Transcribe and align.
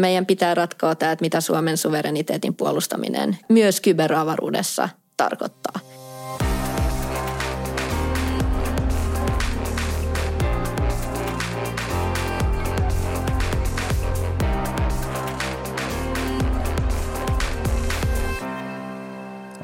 Meidän 0.00 0.26
pitää 0.26 0.54
ratkoa 0.54 0.94
tämä, 0.94 1.12
että 1.12 1.22
mitä 1.22 1.40
Suomen 1.40 1.76
suvereniteetin 1.76 2.54
puolustaminen 2.54 3.38
myös 3.48 3.80
kyberavaruudessa 3.80 4.88
tarkoittaa. 5.16 5.80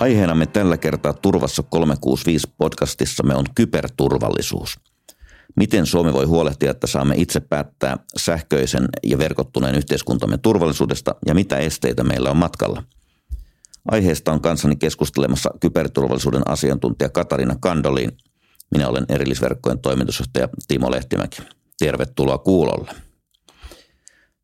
Aiheenamme 0.01 0.47
tällä 0.47 0.77
kertaa 0.77 1.13
Turvassa 1.13 1.63
365 1.63 2.49
podcastissamme 2.59 3.35
on 3.35 3.45
kyberturvallisuus. 3.55 4.90
Miten 5.57 5.87
Suomi 5.87 6.13
voi 6.13 6.25
huolehtia, 6.25 6.71
että 6.71 6.87
saamme 6.87 7.15
itse 7.17 7.41
päättää 7.41 7.97
sähköisen 8.17 8.89
ja 9.03 9.19
verkottuneen 9.19 9.75
yhteiskuntamme 9.75 10.39
turvallisuudesta 10.39 11.15
ja 11.27 11.35
mitä 11.35 11.57
esteitä 11.57 12.05
meillä 12.05 12.31
on 12.31 12.37
matkalla? 12.37 12.83
Aiheesta 13.91 14.33
on 14.33 14.41
kanssani 14.41 14.77
keskustelemassa 14.77 15.51
kyberturvallisuuden 15.61 16.43
asiantuntija 16.49 17.09
Katarina 17.09 17.57
Kandoliin. 17.61 18.11
Minä 18.71 18.89
olen 18.89 19.07
erillisverkkojen 19.09 19.79
toimitusjohtaja 19.79 20.49
Timo 20.69 20.91
Lehtimäki. 20.91 21.43
Tervetuloa 21.79 22.39
kuulolle. 22.39 22.91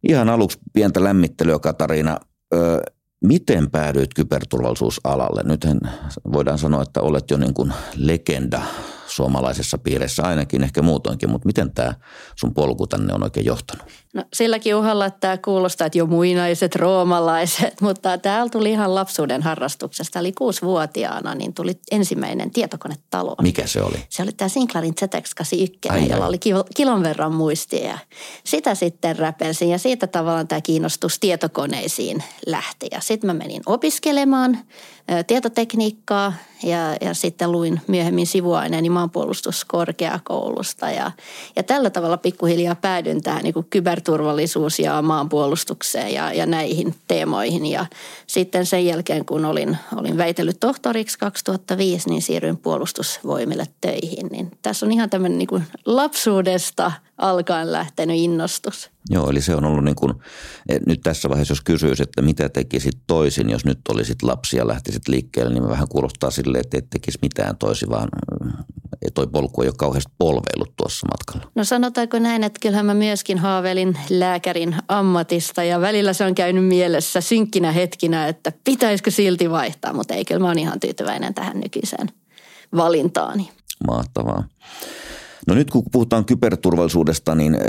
Ihan 0.08 0.28
aluksi 0.28 0.58
pientä 0.72 1.04
lämmittelyä 1.04 1.58
Katariina. 1.58 2.18
Öö, 2.54 2.80
Miten 3.24 3.70
päädyit 3.70 4.14
kyberturvallisuusalalle? 4.14 5.42
Nythän 5.44 5.80
voidaan 6.32 6.58
sanoa, 6.58 6.82
että 6.82 7.00
olet 7.00 7.30
jo 7.30 7.36
niin 7.36 7.54
kuin 7.54 7.72
legenda 7.96 8.62
suomalaisessa 9.06 9.78
piirissä 9.78 10.22
ainakin, 10.22 10.62
ehkä 10.62 10.82
muutoinkin, 10.82 11.30
mutta 11.30 11.46
miten 11.46 11.72
tämä 11.72 11.94
sun 12.36 12.54
polku 12.54 12.86
tänne 12.86 13.14
on 13.14 13.22
oikein 13.22 13.46
johtanut? 13.46 13.86
No 14.16 14.24
silläkin 14.32 14.76
uhalla, 14.76 15.06
että 15.06 15.20
tämä 15.20 15.36
kuulostaa, 15.36 15.86
että 15.86 15.98
jo 15.98 16.06
muinaiset 16.06 16.74
roomalaiset, 16.74 17.80
mutta 17.80 18.18
täällä 18.18 18.50
tuli 18.50 18.70
ihan 18.70 18.94
lapsuuden 18.94 19.42
harrastuksesta. 19.42 20.18
Eli 20.18 20.32
kuusi-vuotiaana 20.32 21.34
niin 21.34 21.54
tuli 21.54 21.80
ensimmäinen 21.90 22.50
tietokonetalo. 22.50 23.34
Mikä 23.42 23.66
se 23.66 23.82
oli? 23.82 23.96
Se 24.08 24.22
oli 24.22 24.32
tämä 24.32 24.48
Sinclairin 24.48 24.94
ZX81, 25.00 25.92
ai, 25.92 26.08
jolla 26.08 26.24
ai. 26.24 26.28
oli 26.28 26.38
kilon 26.76 27.02
verran 27.02 27.34
muistia. 27.34 27.98
Sitä 28.44 28.74
sitten 28.74 29.18
räpelsin 29.18 29.70
ja 29.70 29.78
siitä 29.78 30.06
tavallaan 30.06 30.48
tämä 30.48 30.60
kiinnostus 30.60 31.18
tietokoneisiin 31.18 32.22
lähti. 32.46 32.86
Ja 32.90 33.00
sitten 33.00 33.28
mä 33.28 33.34
menin 33.34 33.62
opiskelemaan 33.66 34.58
tietotekniikkaa 35.26 36.32
ja, 36.62 36.96
ja 37.00 37.14
sitten 37.14 37.52
luin 37.52 37.80
myöhemmin 37.86 38.26
sivuaineeni 38.26 38.90
maanpuolustuskorkeakoulusta. 38.90 40.90
Ja, 40.90 41.12
ja 41.56 41.62
tällä 41.62 41.90
tavalla 41.90 42.16
pikkuhiljaa 42.16 42.74
päädyin 42.74 43.22
tähän 43.22 43.42
niin 43.42 43.54
kuin 43.54 43.66
kyberturvallisuus 44.06 44.78
ja 44.78 45.02
maanpuolustukseen 45.02 46.14
ja, 46.14 46.32
ja 46.32 46.46
näihin 46.46 46.94
teemoihin. 47.08 47.66
Ja 47.66 47.86
sitten 48.26 48.66
sen 48.66 48.86
jälkeen, 48.86 49.24
kun 49.24 49.44
olin, 49.44 49.76
olin 49.96 50.16
väitellyt 50.16 50.60
tohtoriksi 50.60 51.18
2005, 51.18 52.08
niin 52.08 52.22
siirryin 52.22 52.56
puolustusvoimille 52.56 53.66
töihin. 53.80 54.26
Niin 54.30 54.50
tässä 54.62 54.86
on 54.86 54.92
ihan 54.92 55.10
tämmöinen 55.10 55.38
niin 55.38 55.62
lapsuudesta 55.86 56.92
alkaen 57.18 57.72
lähtenyt 57.72 58.16
innostus. 58.16 58.90
Joo, 59.10 59.30
eli 59.30 59.40
se 59.40 59.54
on 59.54 59.64
ollut 59.64 59.84
niin 59.84 59.96
kuin, 59.96 60.14
e, 60.68 60.78
nyt 60.86 61.00
tässä 61.00 61.28
vaiheessa 61.28 61.52
jos 61.52 61.60
kysyisi, 61.60 62.02
että 62.02 62.22
mitä 62.22 62.48
tekisit 62.48 62.98
toisin, 63.06 63.50
jos 63.50 63.64
nyt 63.64 63.78
olisit 63.88 64.22
lapsia 64.22 64.60
ja 64.60 64.68
lähtisit 64.68 65.08
liikkeelle, 65.08 65.54
niin 65.54 65.68
vähän 65.68 65.88
kuulostaa 65.88 66.30
silleen, 66.30 66.60
että 66.60 66.78
et 66.78 66.90
tekisi 66.90 67.18
mitään 67.22 67.56
toisin, 67.56 67.90
vaan 67.90 68.08
toi 69.10 69.26
polku 69.26 69.62
ei 69.62 69.68
ole 69.68 69.74
kauheasti 69.78 70.12
polveillut 70.18 70.76
tuossa 70.76 71.06
matkalla. 71.06 71.52
No 71.54 71.64
sanotaanko 71.64 72.18
näin, 72.18 72.44
että 72.44 72.58
kyllähän 72.62 72.86
mä 72.86 72.94
myöskin 72.94 73.38
haaveilin 73.38 73.98
lääkärin 74.10 74.76
ammatista 74.88 75.64
ja 75.64 75.80
välillä 75.80 76.12
se 76.12 76.24
on 76.24 76.34
käynyt 76.34 76.66
mielessä 76.66 77.20
synkkinä 77.20 77.72
hetkinä, 77.72 78.28
että 78.28 78.52
pitäisikö 78.64 79.10
silti 79.10 79.50
vaihtaa, 79.50 79.92
mutta 79.92 80.14
ei 80.14 80.24
kyllä 80.24 80.40
mä 80.40 80.48
oon 80.48 80.58
ihan 80.58 80.80
tyytyväinen 80.80 81.34
tähän 81.34 81.60
nykyiseen 81.60 82.08
valintaani. 82.76 83.50
Mahtavaa. 83.86 84.44
No 85.46 85.54
nyt 85.54 85.70
kun 85.70 85.82
puhutaan 85.92 86.24
kyberturvallisuudesta, 86.24 87.34
niin 87.34 87.54
äh, 87.54 87.60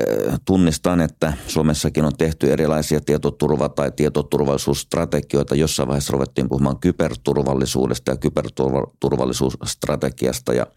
tunnistan, 0.46 1.02
että 1.02 1.34
Suomessakin 1.48 2.06
on 2.06 2.18
tehty 2.18 2.52
erilaisia 2.52 3.00
tietoturva- 3.00 3.70
tai 3.70 3.92
tietoturvallisuusstrategioita. 3.96 5.56
Jossain 5.56 5.88
vaiheessa 5.88 6.14
ruvettiin 6.14 6.50
puhumaan 6.50 6.80
kyberturvallisuudesta 6.80 8.12
ja 8.12 8.18
kyberturvallisuusstrategiasta 8.18 10.54
ja 10.54 10.68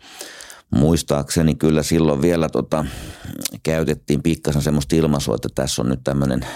muistaakseni 0.70 1.54
kyllä 1.54 1.82
silloin 1.82 2.22
vielä 2.22 2.48
tota, 2.48 2.84
käytettiin 3.62 4.22
pikkasen 4.22 4.62
semmoista 4.62 4.96
ilmaisua, 4.96 5.34
että 5.34 5.48
tässä 5.54 5.82
on 5.82 5.88
nyt 5.88 6.00
tämmöinen 6.04 6.46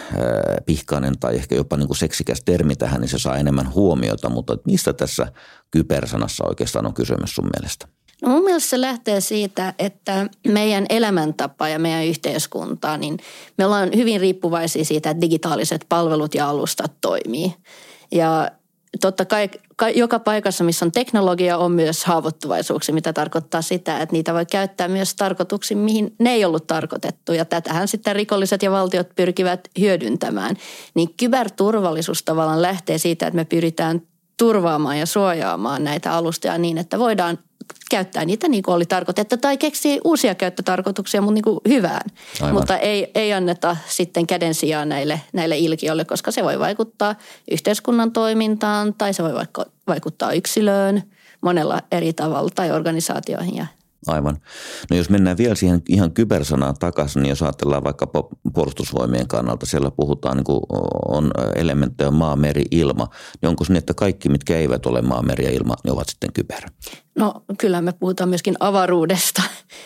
pihkainen 0.67 1.19
tai 1.19 1.35
ehkä 1.37 1.55
jopa 1.55 1.77
niin 1.77 1.87
kuin 1.87 1.97
seksikäs 1.97 2.43
termi 2.45 2.77
tähän, 2.77 3.01
niin 3.01 3.09
se 3.09 3.19
saa 3.19 3.37
enemmän 3.37 3.75
huomiota, 3.75 4.29
mutta 4.29 4.59
mistä 4.67 4.93
tässä 4.93 5.33
kybersanassa 5.71 6.45
oikeastaan 6.49 6.87
on 6.87 6.95
kysymys 6.95 7.35
sun 7.35 7.51
mielestä? 7.59 7.89
No 8.23 8.29
mun 8.29 8.45
mielestä 8.45 8.71
se 8.71 8.81
lähtee 8.81 9.21
siitä, 9.21 9.75
että 9.79 10.27
meidän 10.49 10.87
elämäntapa 10.89 11.69
ja 11.69 11.79
meidän 11.79 12.05
yhteiskunta, 12.05 12.97
niin 12.97 13.19
me 13.59 13.65
ollaan 13.65 13.91
hyvin 13.97 14.21
riippuvaisia 14.21 14.85
siitä, 14.85 15.11
että 15.11 15.21
digitaaliset 15.21 15.87
palvelut 15.89 16.35
ja 16.35 16.49
alustat 16.49 16.93
toimii. 17.01 17.55
Ja 18.13 18.51
totta 19.01 19.25
kai 19.25 19.51
joka 19.95 20.19
paikassa, 20.19 20.65
missä 20.65 20.85
on 20.85 20.93
teknologia, 20.93 21.59
on 21.59 21.73
myös 21.73 22.05
haavoittuvaisuuksia, 22.05 22.95
mitä 22.95 23.13
tarkoittaa 23.13 23.63
sitä, 23.63 24.01
että 24.01 24.13
niitä 24.13 24.35
voi 24.35 24.47
käyttää 24.47 24.89
myös 24.89 25.15
tarkoituksiin, 25.15 25.79
mihin 25.79 26.15
ne 26.19 26.31
ei 26.31 26.45
ollut 26.45 26.67
tarkoitettu. 26.67 27.33
Ja 27.33 27.45
tätähän 27.45 27.89
sitten 27.89 28.17
rikolliset 28.17 28.63
ja 28.63 28.71
valtiot 28.71 29.09
pyrkivät 29.17 29.69
hyödyntämään. 29.81 30.57
Niin 30.95 31.15
kyberturvallisuus 31.17 32.23
tavallaan 32.23 32.63
lähtee 32.63 32.99
siitä, 32.99 33.27
että 33.27 33.37
me 33.37 33.45
pyritään 33.45 34.03
turvaamaan 34.37 34.99
ja 34.99 35.07
suojaamaan 35.07 35.85
näitä 35.85 36.13
alustoja 36.13 36.59
niin, 36.59 36.79
että 36.79 36.99
voidaan 36.99 37.39
käyttää 37.91 38.25
niitä 38.25 38.49
niin 38.49 38.63
kuin 38.63 38.75
oli 38.75 38.87
tarkoitettu 38.87 39.37
tai 39.37 39.57
keksii 39.57 40.01
uusia 40.05 40.35
käyttötarkoituksia, 40.35 41.21
mutta 41.21 41.35
niin 41.35 41.45
kuin 41.45 41.61
hyvään. 41.69 42.11
Aivan. 42.41 42.55
Mutta 42.55 42.79
ei, 42.79 43.11
ei 43.15 43.33
anneta 43.33 43.77
sitten 43.89 44.27
käden 44.27 44.55
sijaan 44.55 44.89
näille, 44.89 45.21
näille 45.33 45.59
ilkiöille, 45.59 46.05
koska 46.05 46.31
se 46.31 46.45
voi 46.45 46.59
vaikuttaa 46.59 47.15
yhteiskunnan 47.51 48.13
toimintaan 48.13 48.95
tai 48.95 49.15
se 49.15 49.23
voi 49.23 49.35
vaikuttaa 49.87 50.33
yksilöön 50.33 51.03
monella 51.41 51.81
eri 51.93 52.13
tavalla 52.13 52.51
tai 52.55 52.71
organisaatioihin 52.71 53.57
ja 53.57 53.67
Aivan. 54.07 54.37
No 54.91 54.97
jos 54.97 55.11
mennään 55.11 55.37
vielä 55.37 55.55
siihen 55.55 55.83
ihan 55.89 56.13
kybersanaan 56.13 56.75
takaisin, 56.79 57.23
niin 57.23 57.31
jos 57.31 57.43
ajatellaan 57.43 57.85
vaikka 57.85 58.07
puolustusvoimien 58.55 59.29
kannalta, 59.29 59.67
siellä 59.67 59.91
puhutaan, 59.91 60.37
niin 60.37 60.45
on 61.09 61.31
elementtejä 61.55 62.11
maa, 62.11 62.37
meri, 62.37 62.65
ilma, 62.71 63.09
niin 63.43 63.49
onko 63.49 63.65
se 63.65 63.73
niin, 63.73 63.79
että 63.79 63.95
kaikki, 63.95 64.29
mitkä 64.29 64.57
eivät 64.57 64.87
ole 64.87 65.03
maa, 65.03 65.23
meri 65.23 65.45
ja 65.45 65.51
ilma, 65.51 65.75
ne 65.85 65.93
ovat 65.93 66.09
sitten 66.09 66.33
kyber? 66.33 66.63
No 67.19 67.35
kyllä 67.59 67.83
me 67.83 67.93
puhutaan 67.93 68.29
myöskin 68.29 68.55
avaruudesta 68.61 69.43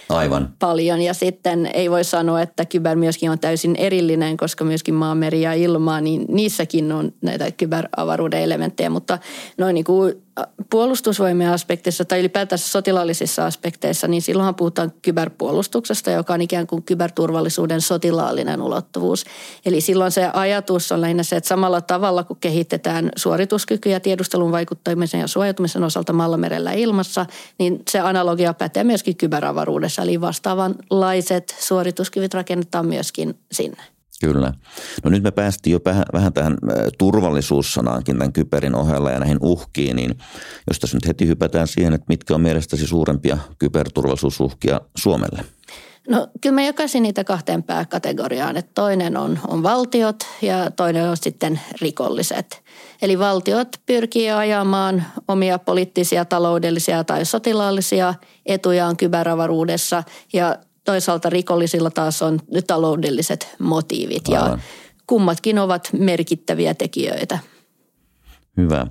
Aivan. 0.08 0.54
paljon 0.58 1.00
ja 1.00 1.14
sitten 1.14 1.70
ei 1.74 1.90
voi 1.90 2.04
sanoa, 2.04 2.42
että 2.42 2.64
kyber 2.64 2.96
myöskin 2.96 3.30
on 3.30 3.38
täysin 3.38 3.76
erillinen, 3.76 4.36
koska 4.36 4.64
myöskin 4.64 4.94
maa, 4.94 5.14
meri 5.14 5.42
ja 5.42 5.54
ilma, 5.54 6.00
niin 6.00 6.24
niissäkin 6.28 6.92
on 6.92 7.12
näitä 7.22 7.50
kyberavaruuden 7.50 8.40
elementtejä, 8.40 8.90
mutta 8.90 9.18
noin 9.58 9.74
niin 9.74 9.84
kuin 9.84 10.22
puolustusvoimien 10.71 11.50
aspekteissa 11.50 12.04
tai 12.04 12.21
ylipäätään 12.21 12.59
sotilaallisissa 12.59 13.47
aspekteissa, 13.47 14.09
niin 14.09 14.22
silloinhan 14.22 14.54
puhutaan 14.54 14.93
kyberpuolustuksesta, 15.03 16.10
joka 16.10 16.34
on 16.34 16.41
ikään 16.41 16.66
kuin 16.66 16.82
kyberturvallisuuden 16.82 17.81
sotilaallinen 17.81 18.62
ulottuvuus. 18.62 19.25
Eli 19.66 19.81
silloin 19.81 20.12
se 20.12 20.31
ajatus 20.32 20.93
on 20.93 21.00
lähinnä 21.00 21.22
se, 21.22 21.37
että 21.37 21.48
samalla 21.48 21.81
tavalla 21.81 22.25
kun 22.25 22.37
kehitetään 22.41 23.10
suorituskykyjä 23.16 24.00
tiedustelun 24.00 24.53
vaikuttamisen 24.53 25.21
ja 25.21 25.27
suojautumisen 25.27 25.84
osalta 25.84 26.12
maalla, 26.12 26.37
merellä 26.37 26.72
ja 26.72 26.78
ilmassa, 26.78 27.27
niin 27.59 27.82
se 27.91 28.00
analogia 28.00 28.54
pätee 28.54 28.84
myöskin 28.84 29.16
kyberavaruudessa. 29.16 30.03
Eli 30.03 30.21
vastaavanlaiset 30.21 31.56
suorituskyvyt 31.59 32.34
rakennetaan 32.34 32.87
myöskin 32.87 33.38
sinne. 33.53 33.97
Kyllä. 34.20 34.52
No 35.04 35.10
nyt 35.10 35.22
me 35.22 35.30
päästiin 35.30 35.72
jo 35.72 35.80
vähän, 35.84 36.04
vähän 36.12 36.32
tähän 36.32 36.56
turvallisuussanaankin 36.98 38.18
tämän 38.18 38.32
kyberin 38.32 38.74
ohella 38.74 39.10
ja 39.10 39.18
näihin 39.18 39.38
uhkiin, 39.41 39.97
niin 39.97 40.18
jos 40.68 40.78
tässä 40.78 40.97
nyt 40.97 41.06
heti 41.06 41.26
hypätään 41.26 41.68
siihen, 41.68 41.94
että 41.94 42.04
mitkä 42.09 42.34
on 42.34 42.41
mielestäsi 42.41 42.86
suurempia 42.86 43.38
kyberturvallisuusuhkia 43.59 44.80
Suomelle? 44.97 45.44
No 46.09 46.28
kyllä 46.41 46.54
mä 46.54 46.62
jakaisin 46.62 47.03
niitä 47.03 47.24
kahteen 47.24 47.62
pääkategoriaan, 47.62 48.56
että 48.56 48.70
toinen 48.74 49.16
on, 49.16 49.38
on 49.48 49.62
valtiot 49.62 50.26
ja 50.42 50.71
toinen 50.71 51.10
on 51.10 51.16
sitten 51.16 51.60
rikolliset. 51.80 52.62
Eli 53.03 53.18
valtiot 53.18 53.68
pyrkii 53.86 54.30
ajamaan 54.30 55.04
omia 55.28 55.59
poliittisia, 55.59 56.24
taloudellisia 56.24 57.04
tai 57.04 57.24
sotilaallisia 57.24 58.14
etujaan 58.47 58.97
kyberavaruudessa 58.97 60.03
ja 60.32 60.56
toisaalta 60.88 61.30
rikollisilla 61.30 61.90
taas 61.90 62.22
on 62.22 62.40
taloudelliset 62.66 63.48
motiivit 63.58 64.28
ja 64.28 64.58
kummatkin 65.06 65.58
ovat 65.58 65.88
merkittäviä 65.92 66.74
tekijöitä. 66.74 67.38
Hyvä. 68.59 68.87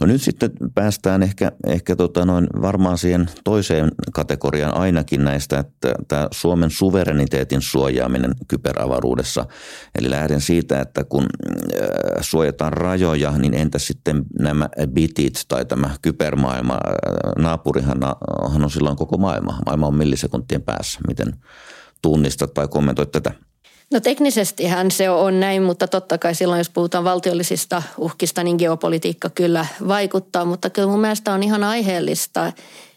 No 0.00 0.06
nyt 0.06 0.22
sitten 0.22 0.50
päästään 0.74 1.22
ehkä, 1.22 1.52
ehkä 1.66 1.96
tota 1.96 2.24
noin 2.24 2.46
varmaan 2.62 2.98
siihen 2.98 3.26
toiseen 3.44 3.90
kategoriaan 4.12 4.74
ainakin 4.74 5.24
näistä, 5.24 5.58
että 5.58 5.94
tämä 6.08 6.28
Suomen 6.30 6.70
suvereniteetin 6.70 7.60
suojaaminen 7.60 8.34
kyberavaruudessa. 8.48 9.46
Eli 9.98 10.10
lähden 10.10 10.40
siitä, 10.40 10.80
että 10.80 11.04
kun 11.04 11.22
äh, 11.22 11.88
suojataan 12.20 12.72
rajoja, 12.72 13.38
niin 13.38 13.54
entä 13.54 13.78
sitten 13.78 14.22
nämä 14.38 14.68
bitit 14.86 15.44
tai 15.48 15.64
tämä 15.64 15.90
kybermaailma, 16.02 16.74
äh, 16.74 17.32
naapurihan 17.38 17.98
on 18.38 18.70
silloin 18.70 18.96
koko 18.96 19.16
maailma. 19.16 19.58
Maailma 19.66 19.86
on 19.86 19.96
millisekuntien 19.96 20.62
päässä. 20.62 21.00
Miten 21.08 21.32
tunnistat 22.02 22.54
tai 22.54 22.68
kommentoit 22.68 23.10
tätä? 23.10 23.49
No 23.92 24.00
teknisestihän 24.00 24.90
se 24.90 25.10
on 25.10 25.40
näin, 25.40 25.62
mutta 25.62 25.88
totta 25.88 26.18
kai 26.18 26.34
silloin, 26.34 26.58
jos 26.58 26.70
puhutaan 26.70 27.04
valtiollisista 27.04 27.82
uhkista, 27.98 28.42
niin 28.42 28.56
geopolitiikka 28.58 29.30
kyllä 29.30 29.66
vaikuttaa. 29.88 30.44
Mutta 30.44 30.70
kyllä 30.70 30.88
mun 30.88 31.00
mielestä 31.00 31.32
on 31.32 31.42
ihan 31.42 31.64
aiheellista 31.64 32.52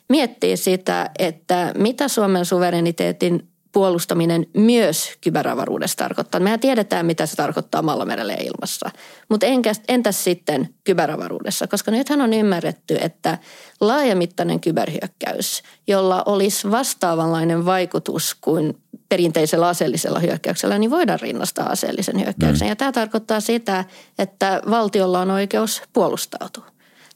miettiä 0.10 0.56
sitä, 0.56 1.10
että 1.20 1.72
mitä 1.78 2.08
Suomen 2.08 2.46
suvereniteetin 2.46 3.48
puolustaminen 3.72 4.46
myös 4.58 5.12
kyberavaruudessa 5.22 5.98
tarkoittaa. 5.98 6.40
Mehän 6.40 6.60
tiedetään, 6.60 7.06
mitä 7.06 7.26
se 7.26 7.36
tarkoittaa 7.36 7.82
mallamerellä 7.82 8.34
ja 8.34 8.44
ilmassa. 8.44 8.90
Mutta 9.30 9.46
entäs 9.88 10.24
sitten 10.24 10.70
kyberavaruudessa? 10.84 11.68
Koska 11.68 11.92
nythän 11.92 12.22
on 12.22 12.34
ymmärretty, 12.34 12.98
että 13.02 13.38
laajamittainen 13.82 14.60
kyberhyökkäys, 14.60 15.64
jolla 15.88 16.24
olisi 16.26 16.72
vastaavanlainen 16.72 17.66
vaikutus 17.66 18.36
kuin 18.42 18.78
perinteisellä 19.14 19.68
aseellisella 19.68 20.20
hyökkäyksellä, 20.20 20.78
niin 20.78 20.92
voidaan 20.92 21.20
rinnastaa 21.20 21.70
aseellisen 21.70 22.20
hyökkäyksen. 22.20 22.66
Mm. 22.66 22.70
Ja 22.70 22.76
tämä 22.76 22.92
tarkoittaa 22.92 23.40
sitä, 23.40 23.86
että 24.20 24.62
valtiolla 24.70 25.20
on 25.20 25.32
oikeus 25.32 25.82
puolustautua. 25.94 26.66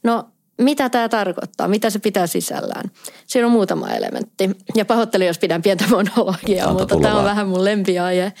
No 0.02 0.24
mitä 0.58 0.88
tämä 0.88 1.08
tarkoittaa, 1.08 1.68
mitä 1.68 1.90
se 1.90 1.98
pitää 1.98 2.26
sisällään. 2.26 2.90
Siinä 3.26 3.46
on 3.46 3.52
muutama 3.52 3.90
elementti. 3.90 4.50
Ja 4.74 4.84
pahoittelen, 4.84 5.26
jos 5.26 5.38
pidän 5.38 5.62
pientä 5.62 5.84
monologiaa, 5.90 6.66
Santa 6.66 6.80
mutta 6.82 6.96
tämä 7.02 7.18
on 7.18 7.24
vähän 7.24 7.48
mun 7.48 7.64
lempiaihe. 7.64 8.32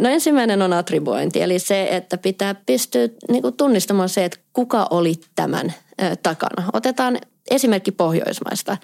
No 0.00 0.08
ensimmäinen 0.08 0.62
on 0.62 0.72
attribuointi, 0.72 1.42
eli 1.42 1.58
se, 1.58 1.88
että 1.90 2.18
pitää 2.18 2.54
pystyä 2.54 3.08
niin 3.28 3.42
tunnistamaan 3.56 4.08
se, 4.08 4.24
että 4.24 4.38
kuka 4.52 4.86
oli 4.90 5.14
tämän 5.34 5.74
takana. 6.22 6.64
Otetaan 6.72 7.18
esimerkki 7.50 7.92
Pohjoismaista. 7.92 8.76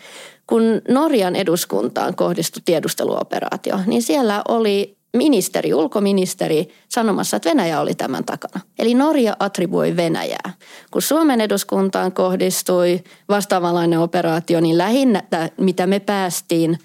Kun 0.46 0.62
Norjan 0.88 1.36
eduskuntaan 1.36 2.14
kohdistui 2.14 2.62
tiedusteluoperaatio, 2.64 3.78
niin 3.86 4.02
siellä 4.02 4.42
oli 4.48 4.96
ministeri, 5.16 5.74
ulkoministeri 5.74 6.68
sanomassa, 6.88 7.36
että 7.36 7.50
Venäjä 7.50 7.80
oli 7.80 7.94
tämän 7.94 8.24
takana. 8.24 8.60
Eli 8.78 8.94
Norja 8.94 9.36
attribuoi 9.38 9.96
Venäjää. 9.96 10.52
Kun 10.90 11.02
Suomen 11.02 11.40
eduskuntaan 11.40 12.12
kohdistui 12.12 13.04
vastaavanlainen 13.28 13.98
operaatio, 13.98 14.60
niin 14.60 14.78
lähinnä 14.78 15.22
mitä 15.58 15.86
me 15.86 16.00
päästiin– 16.00 16.78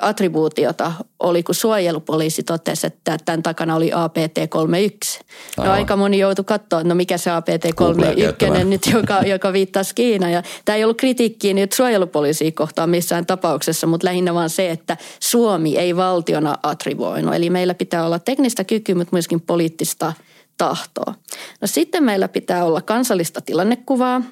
attribuutiota 0.00 0.92
oli, 1.20 1.42
kun 1.42 1.54
suojelupoliisi 1.54 2.42
totesi, 2.42 2.86
että 2.86 3.18
tämän 3.24 3.42
takana 3.42 3.76
oli 3.76 3.90
APT-31. 3.90 5.20
No 5.56 5.72
aika 5.72 5.96
moni 5.96 6.18
joutui 6.18 6.44
katsoa, 6.44 6.84
no 6.84 6.94
mikä 6.94 7.18
se 7.18 7.30
APT-31 7.30 8.64
nyt, 8.64 8.86
joka, 8.92 9.22
joka 9.22 9.52
viittasi 9.52 9.94
Kiinaan. 9.94 10.32
Ja 10.32 10.42
tämä 10.64 10.76
ei 10.76 10.84
ollut 10.84 10.96
kritiikkiä 10.96 11.54
nyt 11.54 11.72
suojelupoliisia 11.72 12.52
kohtaan 12.52 12.90
missään 12.90 13.26
tapauksessa, 13.26 13.86
mutta 13.86 14.06
lähinnä 14.06 14.34
vaan 14.34 14.50
se, 14.50 14.70
että 14.70 14.96
Suomi 15.20 15.78
ei 15.78 15.96
valtiona 15.96 16.58
attribuoinut. 16.62 17.34
Eli 17.34 17.50
meillä 17.50 17.74
pitää 17.74 18.06
olla 18.06 18.18
teknistä 18.18 18.64
kykyä, 18.64 18.94
mutta 18.94 19.12
myöskin 19.12 19.40
poliittista 19.40 20.12
tahtoa. 20.56 21.14
No 21.60 21.66
sitten 21.66 22.04
meillä 22.04 22.28
pitää 22.28 22.64
olla 22.64 22.82
kansallista 22.82 23.40
tilannekuvaa. 23.40 24.22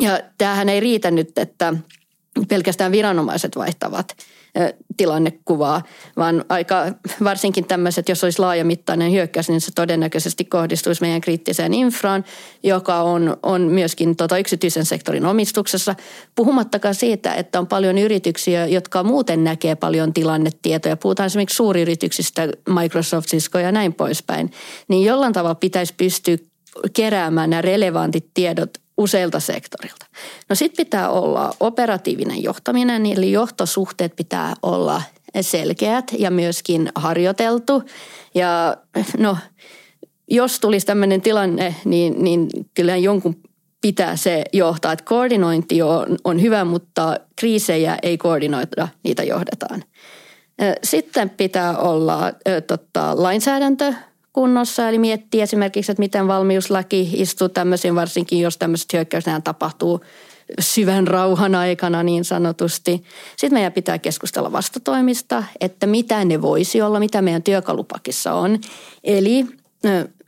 Ja 0.00 0.20
tämähän 0.38 0.68
ei 0.68 0.80
riitä 0.80 1.10
nyt, 1.10 1.38
että 1.38 1.74
pelkästään 2.48 2.92
viranomaiset 2.92 3.56
vaihtavat 3.56 4.16
tilannekuvaa, 4.96 5.82
vaan 6.16 6.44
aika 6.48 6.84
varsinkin 7.24 7.64
tämmöiset, 7.64 8.08
jos 8.08 8.24
olisi 8.24 8.38
laajamittainen 8.38 9.12
hyökkäys, 9.12 9.48
niin 9.48 9.60
se 9.60 9.70
todennäköisesti 9.74 10.44
kohdistuisi 10.44 11.00
meidän 11.00 11.20
kriittiseen 11.20 11.74
infraan, 11.74 12.24
joka 12.62 13.02
on, 13.02 13.36
on 13.42 13.60
myöskin 13.60 14.16
tota 14.16 14.38
yksityisen 14.38 14.84
sektorin 14.84 15.26
omistuksessa. 15.26 15.94
Puhumattakaan 16.34 16.94
siitä, 16.94 17.34
että 17.34 17.58
on 17.58 17.66
paljon 17.66 17.98
yrityksiä, 17.98 18.66
jotka 18.66 19.02
muuten 19.02 19.44
näkee 19.44 19.74
paljon 19.74 20.12
tilannetietoja. 20.12 20.96
Puhutaan 20.96 21.26
esimerkiksi 21.26 21.56
suuryrityksistä, 21.56 22.48
Microsoft, 22.80 23.28
Cisco 23.28 23.58
ja 23.58 23.72
näin 23.72 23.94
poispäin. 23.94 24.50
Niin 24.88 25.04
jollain 25.04 25.32
tavalla 25.32 25.54
pitäisi 25.54 25.94
pystyä 25.96 26.36
keräämään 26.92 27.50
nämä 27.50 27.62
relevantit 27.62 28.26
tiedot 28.34 28.81
useilta 29.02 29.40
sektorilta. 29.40 30.06
No 30.48 30.54
sitten 30.54 30.84
pitää 30.84 31.10
olla 31.10 31.54
operatiivinen 31.60 32.42
johtaminen, 32.42 33.06
eli 33.06 33.32
johtosuhteet 33.32 34.16
pitää 34.16 34.54
olla 34.62 35.02
selkeät 35.40 36.12
ja 36.18 36.30
myöskin 36.30 36.88
harjoiteltu. 36.94 37.82
Ja 38.34 38.76
no, 39.18 39.36
jos 40.30 40.60
tulisi 40.60 40.86
tämmöinen 40.86 41.22
tilanne, 41.22 41.74
niin, 41.84 42.24
niin 42.24 42.48
kyllä 42.74 42.96
jonkun 42.96 43.36
pitää 43.80 44.16
se 44.16 44.44
johtaa. 44.52 44.92
Että 44.92 45.04
koordinointi 45.04 45.82
on, 45.82 46.16
on 46.24 46.42
hyvä, 46.42 46.64
mutta 46.64 47.20
kriisejä 47.36 47.98
ei 48.02 48.18
koordinoida, 48.18 48.88
niitä 49.04 49.22
johdetaan. 49.22 49.84
Sitten 50.84 51.30
pitää 51.30 51.78
olla 51.78 52.32
totta, 52.66 53.22
lainsäädäntö 53.22 53.94
kunnossa, 54.32 54.88
eli 54.88 54.98
miettii 54.98 55.40
esimerkiksi, 55.40 55.92
että 55.92 56.02
miten 56.02 56.28
valmiuslaki 56.28 57.10
istuu 57.12 57.48
tämmöisiin, 57.48 57.94
varsinkin 57.94 58.40
jos 58.40 58.58
tämmöiset 58.58 58.92
hyökkäykset 58.92 59.44
tapahtuu 59.44 60.00
syvän 60.60 61.06
rauhan 61.06 61.54
aikana 61.54 62.02
niin 62.02 62.24
sanotusti. 62.24 63.04
Sitten 63.36 63.52
meidän 63.52 63.72
pitää 63.72 63.98
keskustella 63.98 64.52
vastatoimista, 64.52 65.44
että 65.60 65.86
mitä 65.86 66.24
ne 66.24 66.42
voisi 66.42 66.82
olla, 66.82 66.98
mitä 66.98 67.22
meidän 67.22 67.42
työkalupakissa 67.42 68.34
on. 68.34 68.58
Eli 69.04 69.46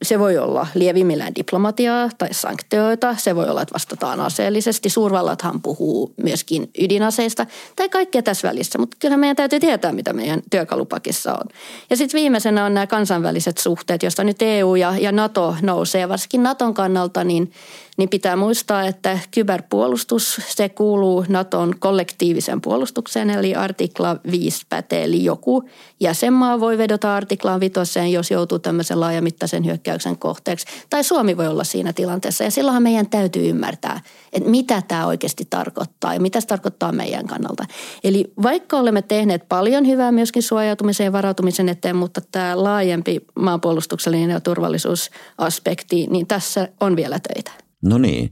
se 0.04 0.18
voi 0.18 0.38
olla 0.38 0.66
lievimmillään 0.74 1.34
diplomatiaa 1.34 2.10
tai 2.18 2.34
sanktioita. 2.34 3.16
Se 3.18 3.36
voi 3.36 3.48
olla, 3.48 3.62
että 3.62 3.74
vastataan 3.74 4.20
aseellisesti. 4.20 4.88
Suurvallathan 4.90 5.62
puhuu 5.62 6.14
myöskin 6.22 6.70
ydinaseista 6.80 7.46
tai 7.76 7.88
kaikkea 7.88 8.22
tässä 8.22 8.48
välissä. 8.48 8.78
Mutta 8.78 8.96
kyllä 9.00 9.16
meidän 9.16 9.36
täytyy 9.36 9.60
tietää, 9.60 9.92
mitä 9.92 10.12
meidän 10.12 10.40
työkalupakissa 10.50 11.32
on. 11.32 11.46
Ja 11.90 11.96
sitten 11.96 12.18
viimeisenä 12.20 12.64
on 12.64 12.74
nämä 12.74 12.86
kansainväliset 12.86 13.58
suhteet, 13.58 14.02
joista 14.02 14.24
nyt 14.24 14.42
EU 14.42 14.74
ja, 14.74 14.94
ja 14.98 15.12
NATO 15.12 15.56
nousee. 15.62 16.08
Varsinkin 16.08 16.42
Naton 16.42 16.74
kannalta 16.74 17.24
niin 17.24 17.52
niin 17.96 18.08
pitää 18.08 18.36
muistaa, 18.36 18.86
että 18.86 19.18
kyberpuolustus, 19.30 20.40
se 20.48 20.68
kuuluu 20.68 21.24
Naton 21.28 21.74
kollektiivisen 21.78 22.60
puolustukseen, 22.60 23.30
eli 23.30 23.54
artikla 23.54 24.16
5 24.30 24.66
pätee, 24.68 25.04
eli 25.04 25.24
joku 25.24 25.64
jäsenmaa 26.00 26.60
voi 26.60 26.78
vedota 26.78 27.16
artiklaan 27.16 27.60
vitoseen, 27.60 28.12
jos 28.12 28.30
joutuu 28.30 28.58
tämmöisen 28.58 29.00
laajamittaisen 29.00 29.64
hyökkäyksen 29.64 29.94
kohteeksi. 30.19 30.67
Tai 30.91 31.05
Suomi 31.05 31.37
voi 31.37 31.46
olla 31.46 31.64
siinä 31.64 31.93
tilanteessa, 31.93 32.44
ja 32.44 32.50
silloinhan 32.50 32.82
meidän 32.82 33.10
täytyy 33.10 33.48
ymmärtää, 33.48 34.01
että 34.32 34.51
mitä 34.51 34.82
tämä 34.89 35.06
oikeasti 35.06 35.46
tarkoittaa 35.51 36.15
ja 36.15 36.20
mitä 36.20 36.41
se 36.41 36.46
tarkoittaa 36.46 36.93
meidän 36.93 37.27
kannalta. 37.27 37.65
Eli 38.05 38.32
vaikka 38.43 38.77
olemme 38.77 39.03
tehneet 39.03 39.48
paljon 39.48 39.86
hyvää 39.86 40.13
myöskin 40.13 40.43
suojautumisen 40.43 41.05
ja 41.05 41.13
varautumisen 41.13 41.69
eteen, 41.69 41.96
mutta 41.96 42.20
tämä 42.32 42.65
laajempi 42.65 43.20
maanpuolustuksellinen 43.39 44.31
ja 44.31 44.41
turvallisuusaspekti, 44.41 46.06
niin 46.10 46.27
tässä 46.27 46.69
on 46.81 46.96
vielä 46.96 47.19
töitä. 47.19 47.63
No 47.84 47.98
niin, 47.98 48.31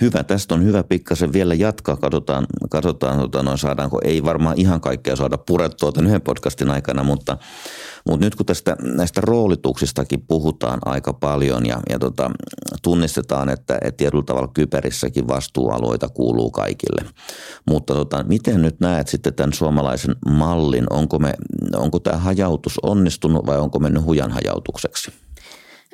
hyvä. 0.00 0.22
Tästä 0.24 0.54
on 0.54 0.64
hyvä 0.64 0.84
pikkasen 0.84 1.32
vielä 1.32 1.54
jatkaa. 1.54 1.96
Katsotaan, 1.96 2.46
katsotaan 2.70 3.18
tota, 3.18 3.42
noin 3.42 3.58
saadaanko, 3.58 4.00
ei 4.04 4.24
varmaan 4.24 4.60
ihan 4.60 4.80
kaikkea 4.80 5.16
saada 5.16 5.38
purettua 5.38 5.92
tämän 5.92 6.08
yhden 6.08 6.22
podcastin 6.22 6.70
aikana, 6.70 7.04
mutta, 7.04 7.38
mutta 8.06 8.26
nyt 8.26 8.34
kun 8.34 8.46
tästä 8.46 8.76
näistä 8.82 9.20
roolituksistakin 9.20 10.20
puhutaan 10.20 10.78
aika 10.84 11.12
paljon 11.12 11.66
ja, 11.66 11.80
ja 11.90 11.98
tota, 11.98 12.30
tunnistetaan, 12.82 13.48
että, 13.48 13.74
että 13.74 13.96
tietyllä 13.96 14.24
tavalla 14.24 14.50
kyberissäkin 14.54 15.28
vastuualueita 15.28 16.08
kuuluu 16.08 16.50
kaikille. 16.50 17.04
Mutta 17.70 17.94
tota, 17.94 18.22
miten 18.22 18.62
nyt 18.62 18.80
näet 18.80 19.08
sitten 19.08 19.34
tämän 19.34 19.52
suomalaisen 19.52 20.16
mallin? 20.26 20.86
Onko, 20.90 21.18
me, 21.18 21.34
onko 21.76 21.98
tämä 21.98 22.16
hajautus 22.16 22.78
onnistunut 22.82 23.46
vai 23.46 23.58
onko 23.58 23.78
mennyt 23.78 24.04
hujan 24.04 24.30
hajautukseksi? 24.30 25.12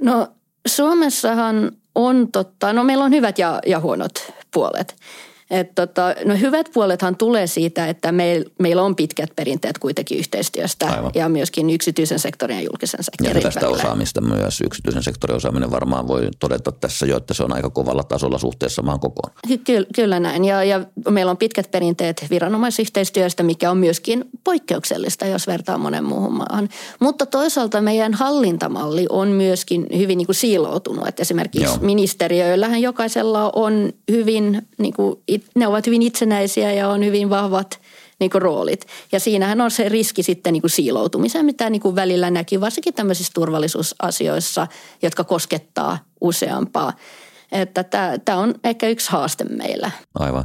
No 0.01 0.29
Suomessahan 0.67 1.73
on 1.95 2.33
totta, 2.33 2.73
no 2.73 2.85
meillä 2.85 3.05
on 3.05 3.11
hyvät 3.11 3.39
ja, 3.39 3.61
ja 3.67 3.81
huonot 3.81 4.33
puolet. 4.55 4.97
Et 5.51 5.75
tota, 5.75 6.15
no 6.25 6.37
hyvät 6.37 6.71
puolethan 6.75 7.17
tulee 7.17 7.47
siitä, 7.47 7.89
että 7.89 8.13
meil, 8.13 8.45
meillä 8.59 8.83
on 8.83 8.97
pitkät 8.97 9.31
perinteet 9.37 9.79
kuitenkin 9.79 10.19
yhteistyöstä 10.19 10.87
Aivan. 10.87 11.11
ja 11.15 11.29
myöskin 11.29 11.71
yksityisen 11.71 12.19
sektorin 12.19 12.57
ja 12.57 12.63
julkisen 12.63 13.05
sektorin 13.05 13.37
Ja 13.37 13.43
tästä 13.43 13.61
välillä. 13.61 13.77
osaamista 13.83 14.21
myös. 14.21 14.61
Yksityisen 14.61 15.03
sektorin 15.03 15.37
osaaminen 15.37 15.71
varmaan 15.71 16.09
voi 16.09 16.29
todeta 16.39 16.73
tässä 16.73 17.07
jo, 17.07 17.17
että 17.17 17.35
se 17.35 17.43
on 17.43 17.53
aika 17.55 17.71
kovalla 17.71 18.03
tasolla 18.03 18.39
suhteessa 18.39 18.83
maan 18.83 19.01
kokoon. 19.01 19.33
Ky- 19.65 19.87
kyllä 19.95 20.21
näin 20.21 20.45
ja, 20.45 20.65
ja 20.65 20.81
meillä 21.11 21.31
on 21.31 21.37
pitkät 21.37 21.71
perinteet 21.71 22.27
viranomaisyhteistyöstä, 22.31 23.43
mikä 23.43 23.71
on 23.71 23.77
myöskin 23.79 24.25
poikkeuksellista, 24.45 25.27
jos 25.27 25.47
vertaa 25.47 25.79
monen 25.79 26.05
muuhun 26.05 26.33
maahan. 26.35 26.69
Mutta 27.01 27.27
toisaalta 27.27 27.81
meidän 27.81 28.15
hallintamalli 28.15 29.07
on 29.09 29.29
myöskin 29.29 29.87
hyvin 29.97 30.19
niin 30.19 30.27
kuin 30.27 30.37
siiloutunut. 30.37 31.09
Että 31.09 31.23
esimerkiksi 31.23 31.65
Joo. 31.67 31.79
ministeriöillähän 31.81 32.83
jokaisella 32.83 33.51
on 33.55 33.93
hyvin 34.11 34.63
niin 34.79 34.95
kuin 34.95 35.19
ne 35.55 35.67
ovat 35.67 35.87
hyvin 35.87 36.03
itsenäisiä 36.03 36.73
ja 36.73 36.89
on 36.89 37.05
hyvin 37.05 37.31
vahvat 37.31 37.81
niin 38.21 38.31
kuin 38.31 38.43
roolit. 38.43 38.87
Ja 39.13 39.21
siinähän 39.21 39.61
on 39.61 39.71
se 39.71 39.89
riski 39.89 40.23
sitten 40.23 40.53
niin 40.53 40.61
kuin 40.61 40.71
siiloutumiseen, 40.71 41.45
mitä 41.45 41.71
niin 41.71 41.83
kuin 41.83 41.95
välillä 41.95 42.31
näkyy, 42.31 42.61
varsinkin 42.61 42.95
tämmöisissä 42.95 43.33
turvallisuusasioissa, 43.35 44.67
jotka 45.03 45.25
koskettaa 45.25 45.99
useampaa. 46.21 46.93
Että 47.53 47.85
tämä, 48.25 48.39
on 48.39 48.55
ehkä 48.65 48.89
yksi 48.89 49.11
haaste 49.11 49.45
meillä. 49.45 49.91
Aivan. 50.15 50.45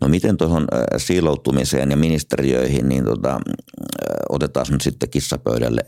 No 0.00 0.08
miten 0.08 0.36
tuohon 0.36 0.68
siiloutumiseen 0.96 1.90
ja 1.90 1.96
ministeriöihin, 1.96 2.88
niin 2.88 3.04
tota, 3.04 3.40
otetaan 4.28 4.66
nyt 4.70 4.80
sitten 4.80 5.10
kissapöydälle 5.10 5.80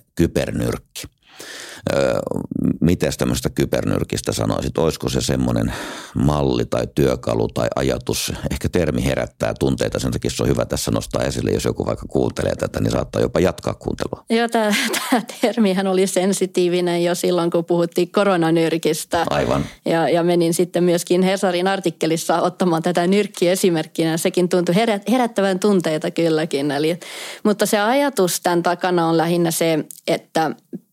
Miten 2.80 3.12
tämmöistä 3.18 3.50
kybernyrkistä 3.50 4.32
sanoisit? 4.32 4.78
Olisiko 4.78 5.08
se 5.08 5.20
semmoinen 5.20 5.73
malli 6.14 6.64
tai 6.64 6.88
työkalu 6.94 7.49
tai 7.49 7.68
ajatus? 7.76 8.32
Ehkä 8.50 8.68
termi 8.68 9.04
herättää 9.04 9.54
tunteita, 9.58 9.99
sen 9.99 10.11
takia 10.11 10.30
se 10.30 10.42
on 10.42 10.49
hyvä 10.49 10.64
tässä 10.64 10.90
nostaa 10.90 11.23
esille. 11.23 11.50
Jos 11.50 11.64
joku 11.64 11.87
vaikka 11.87 12.06
kuuntelee 12.08 12.56
tätä, 12.56 12.80
niin 12.80 12.90
saattaa 12.90 13.23
jopa 13.23 13.40
jatkaa 13.40 13.75
kuuntelua. 13.75 14.25
Joo, 14.30 14.49
tämä, 14.49 14.75
tämä 15.11 15.23
termihän 15.40 15.87
oli 15.87 16.06
sensitiivinen 16.06 17.04
jo 17.04 17.14
silloin, 17.14 17.50
kun 17.50 17.64
puhuttiin 17.64 18.12
koronanyrkistä. 18.12 19.26
Aivan. 19.30 19.66
Ja, 19.85 20.08
ja 20.08 20.23
menin 20.23 20.54
sitten 20.54 20.85
myöskin 20.85 21.23
Hesarin 21.23 21.66
artikkelissa 21.66 22.40
ottamaan 22.40 22.82
tätä 22.82 23.06
nyrkkiä 23.06 23.52
esimerkkinä. 23.52 24.16
Sekin 24.16 24.49
tuntui 24.49 24.75
herättävän 25.11 25.58
tunteita 25.58 26.11
kylläkin. 26.11 26.70
Eli, 26.70 26.99
mutta 27.44 27.66
se 27.66 27.78
ajatus 27.78 28.40
tämän 28.40 28.62
takana 28.62 29.08
on 29.08 29.16
lähinnä 29.16 29.50
se, 29.50 29.85
että 30.06 30.50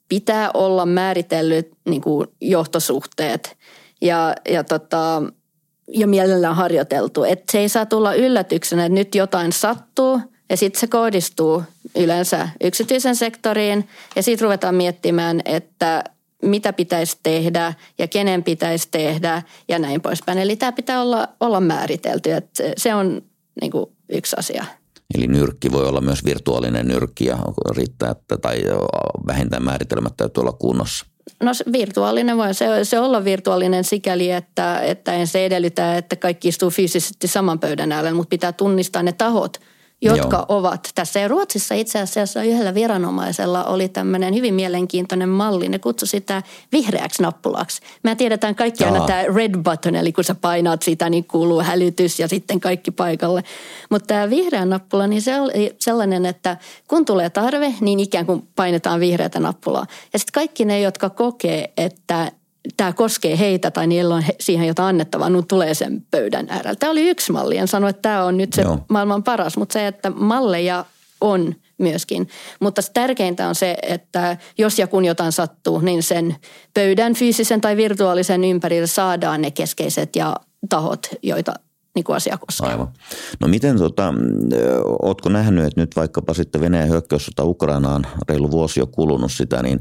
pitää 0.10 0.52
olla 0.54 0.86
määritellyt 0.86 1.72
niin 1.86 2.02
kuin 2.02 2.28
johtosuhteet 2.42 3.58
ja, 4.02 4.36
ja, 4.50 4.64
tota, 4.64 5.24
ja 5.88 6.08
mielellään 6.08 6.56
harjoiteltu. 6.56 7.24
Että 7.24 7.52
se 7.52 7.60
ei 7.60 7.70
saa 7.70 7.86
tulla 7.86 8.14
yllätyksenä, 8.14 8.86
että 8.86 8.94
nyt 8.94 9.16
jotain 9.16 9.52
sattuu 9.52 10.22
ja 10.50 10.58
sitten 10.58 10.80
se 10.80 10.88
kohdistuu 10.88 11.64
yleensä 11.96 12.50
yksityisen 12.64 13.16
sektoriin 13.16 13.90
ja 14.16 14.24
sitten 14.24 14.44
ruvetaan 14.44 14.76
miettimään, 14.76 15.42
että 15.46 16.04
mitä 16.42 16.74
pitäisi 16.74 17.18
tehdä 17.24 17.74
ja 17.98 18.08
kenen 18.08 18.44
pitäisi 18.44 18.88
tehdä 18.92 19.42
ja 19.68 19.80
näin 19.80 20.02
poispäin. 20.02 20.38
Eli 20.38 20.56
tämä 20.56 20.72
pitää 20.72 21.02
olla, 21.02 21.28
olla 21.40 21.62
määritelty, 21.62 22.32
että 22.32 22.64
se 22.78 22.96
on 22.96 23.22
niin 23.62 23.72
kuin 23.72 23.86
yksi 24.10 24.36
asia. 24.40 24.66
Eli 25.15 25.27
nyrkki 25.27 25.72
voi 25.72 25.88
olla 25.88 26.01
myös 26.01 26.25
virtuaalinen 26.25 26.88
nyrkki 26.88 27.25
ja 27.25 27.38
riittää, 27.75 28.12
että, 28.12 28.38
tai 28.38 28.63
vähintään 29.27 29.63
määritelmät 29.63 30.17
täytyy 30.17 30.41
olla 30.41 30.51
kunnossa. 30.51 31.05
No 31.43 31.51
virtuaalinen 31.72 32.38
voi 32.38 32.53
se, 32.53 32.67
se 32.84 33.00
olla 33.00 33.24
virtuaalinen 33.24 33.84
sikäli, 33.84 34.31
että, 34.31 34.79
että 34.79 35.13
en 35.13 35.27
se 35.27 35.45
edellytä, 35.45 35.98
että 35.98 36.15
kaikki 36.15 36.48
istuu 36.48 36.69
fyysisesti 36.69 37.27
saman 37.27 37.60
pöydän 37.60 37.91
äärellä, 37.91 38.15
mutta 38.15 38.29
pitää 38.29 38.51
tunnistaa 38.51 39.03
ne 39.03 39.12
tahot– 39.12 39.57
jotka 40.02 40.38
Joo. 40.38 40.46
ovat 40.58 40.90
tässä. 40.96 41.20
Ja 41.20 41.28
Ruotsissa 41.28 41.75
itse 41.75 42.00
asiassa 42.00 42.44
yhdellä 42.44 42.74
viranomaisella 42.74 43.64
oli 43.64 43.90
tämmöinen 43.90 44.34
hyvin 44.36 44.54
mielenkiintoinen 44.54 45.30
malli. 45.30 45.70
Ne 45.70 45.80
kutsui 45.80 46.08
sitä 46.08 46.44
vihreäksi 46.72 47.24
nappulaksi. 47.24 47.82
Me 48.04 48.16
tiedetään 48.16 48.56
kaikki 48.56 48.84
Jaa. 48.84 48.94
aina 48.94 49.06
tämä 49.06 49.24
red 49.36 49.58
button, 49.64 49.96
eli 49.96 50.12
kun 50.12 50.24
sä 50.24 50.36
painaat 50.36 50.82
sitä, 50.82 51.10
niin 51.10 51.25
kuuluu 51.25 51.62
hälytys 51.62 52.20
ja 52.20 52.28
sitten 52.28 52.60
kaikki 52.60 52.92
paikalle. 52.92 53.44
Mutta 53.90 54.08
tämä 54.08 54.30
vihreä 54.30 54.66
nappula, 54.66 55.08
niin 55.08 55.22
se 55.22 55.42
oli 55.42 55.75
sellainen, 55.80 56.25
että 56.25 56.58
kun 56.88 57.06
tulee 57.06 57.30
tarve, 57.30 57.74
niin 57.82 58.00
ikään 58.00 58.25
kuin 58.25 58.48
painetaan 58.56 59.00
vihreätä 59.00 59.40
nappulaa. 59.40 59.86
Ja 60.14 60.20
sitten 60.20 60.34
kaikki 60.34 60.66
ne, 60.66 60.80
jotka 60.80 61.10
kokee, 61.10 61.74
että 61.78 62.32
tämä 62.77 62.93
koskee 62.93 63.39
heitä 63.39 63.72
tai 63.72 63.88
niillä 63.88 64.15
on 64.15 64.24
siihen 64.39 64.67
jotain 64.67 64.89
annettavaa, 64.89 65.29
nyt 65.29 65.48
tulee 65.48 65.74
sen 65.74 66.03
pöydän 66.12 66.48
äärellä. 66.50 66.75
Tämä 66.75 66.91
oli 66.91 67.10
yksi 67.10 67.31
malli, 67.31 67.57
en 67.57 67.67
sano, 67.67 67.88
että 67.88 68.01
tämä 68.01 68.24
on 68.24 68.38
nyt 68.38 68.53
se 68.53 68.62
Joo. 68.62 68.79
maailman 68.89 69.24
paras, 69.24 69.57
mutta 69.57 69.74
se, 69.74 69.88
että 69.88 70.10
malleja 70.10 70.86
on 71.22 71.55
myöskin. 71.77 72.29
Mutta 72.60 72.81
tärkeintä 72.93 73.48
on 73.48 73.55
se, 73.55 73.77
että 73.81 74.38
jos 74.57 74.79
ja 74.79 74.88
kun 74.88 75.05
jotain 75.05 75.31
sattuu, 75.31 75.79
niin 75.79 76.03
sen 76.03 76.36
pöydän 76.74 77.13
fyysisen 77.13 77.62
tai 77.62 77.77
virtuaalisen 77.77 78.43
ympärillä 78.43 78.88
saadaan 78.88 79.41
ne 79.41 79.51
keskeiset 79.51 80.15
ja 80.15 80.36
tahot, 80.69 81.07
joita 81.24 81.53
niin 81.96 82.04
kuin 82.04 82.16
asia 82.16 82.38
koskee. 82.38 82.70
Aivan. 82.70 82.88
No 83.40 83.48
miten, 83.48 83.78
tota, 83.78 84.14
ootko 85.02 85.30
nähnyt, 85.30 85.66
että 85.66 85.82
nyt 85.82 85.96
vaikkapa 85.96 86.34
sitten 86.34 86.62
Venäjän 86.62 86.90
hyökkäyssota 86.90 87.44
Ukrainaan, 87.44 88.08
reilu 88.30 88.52
vuosi 88.52 88.80
jo 88.80 88.88
kulunut 88.88 89.32
sitä, 89.32 89.64
niin 89.64 89.80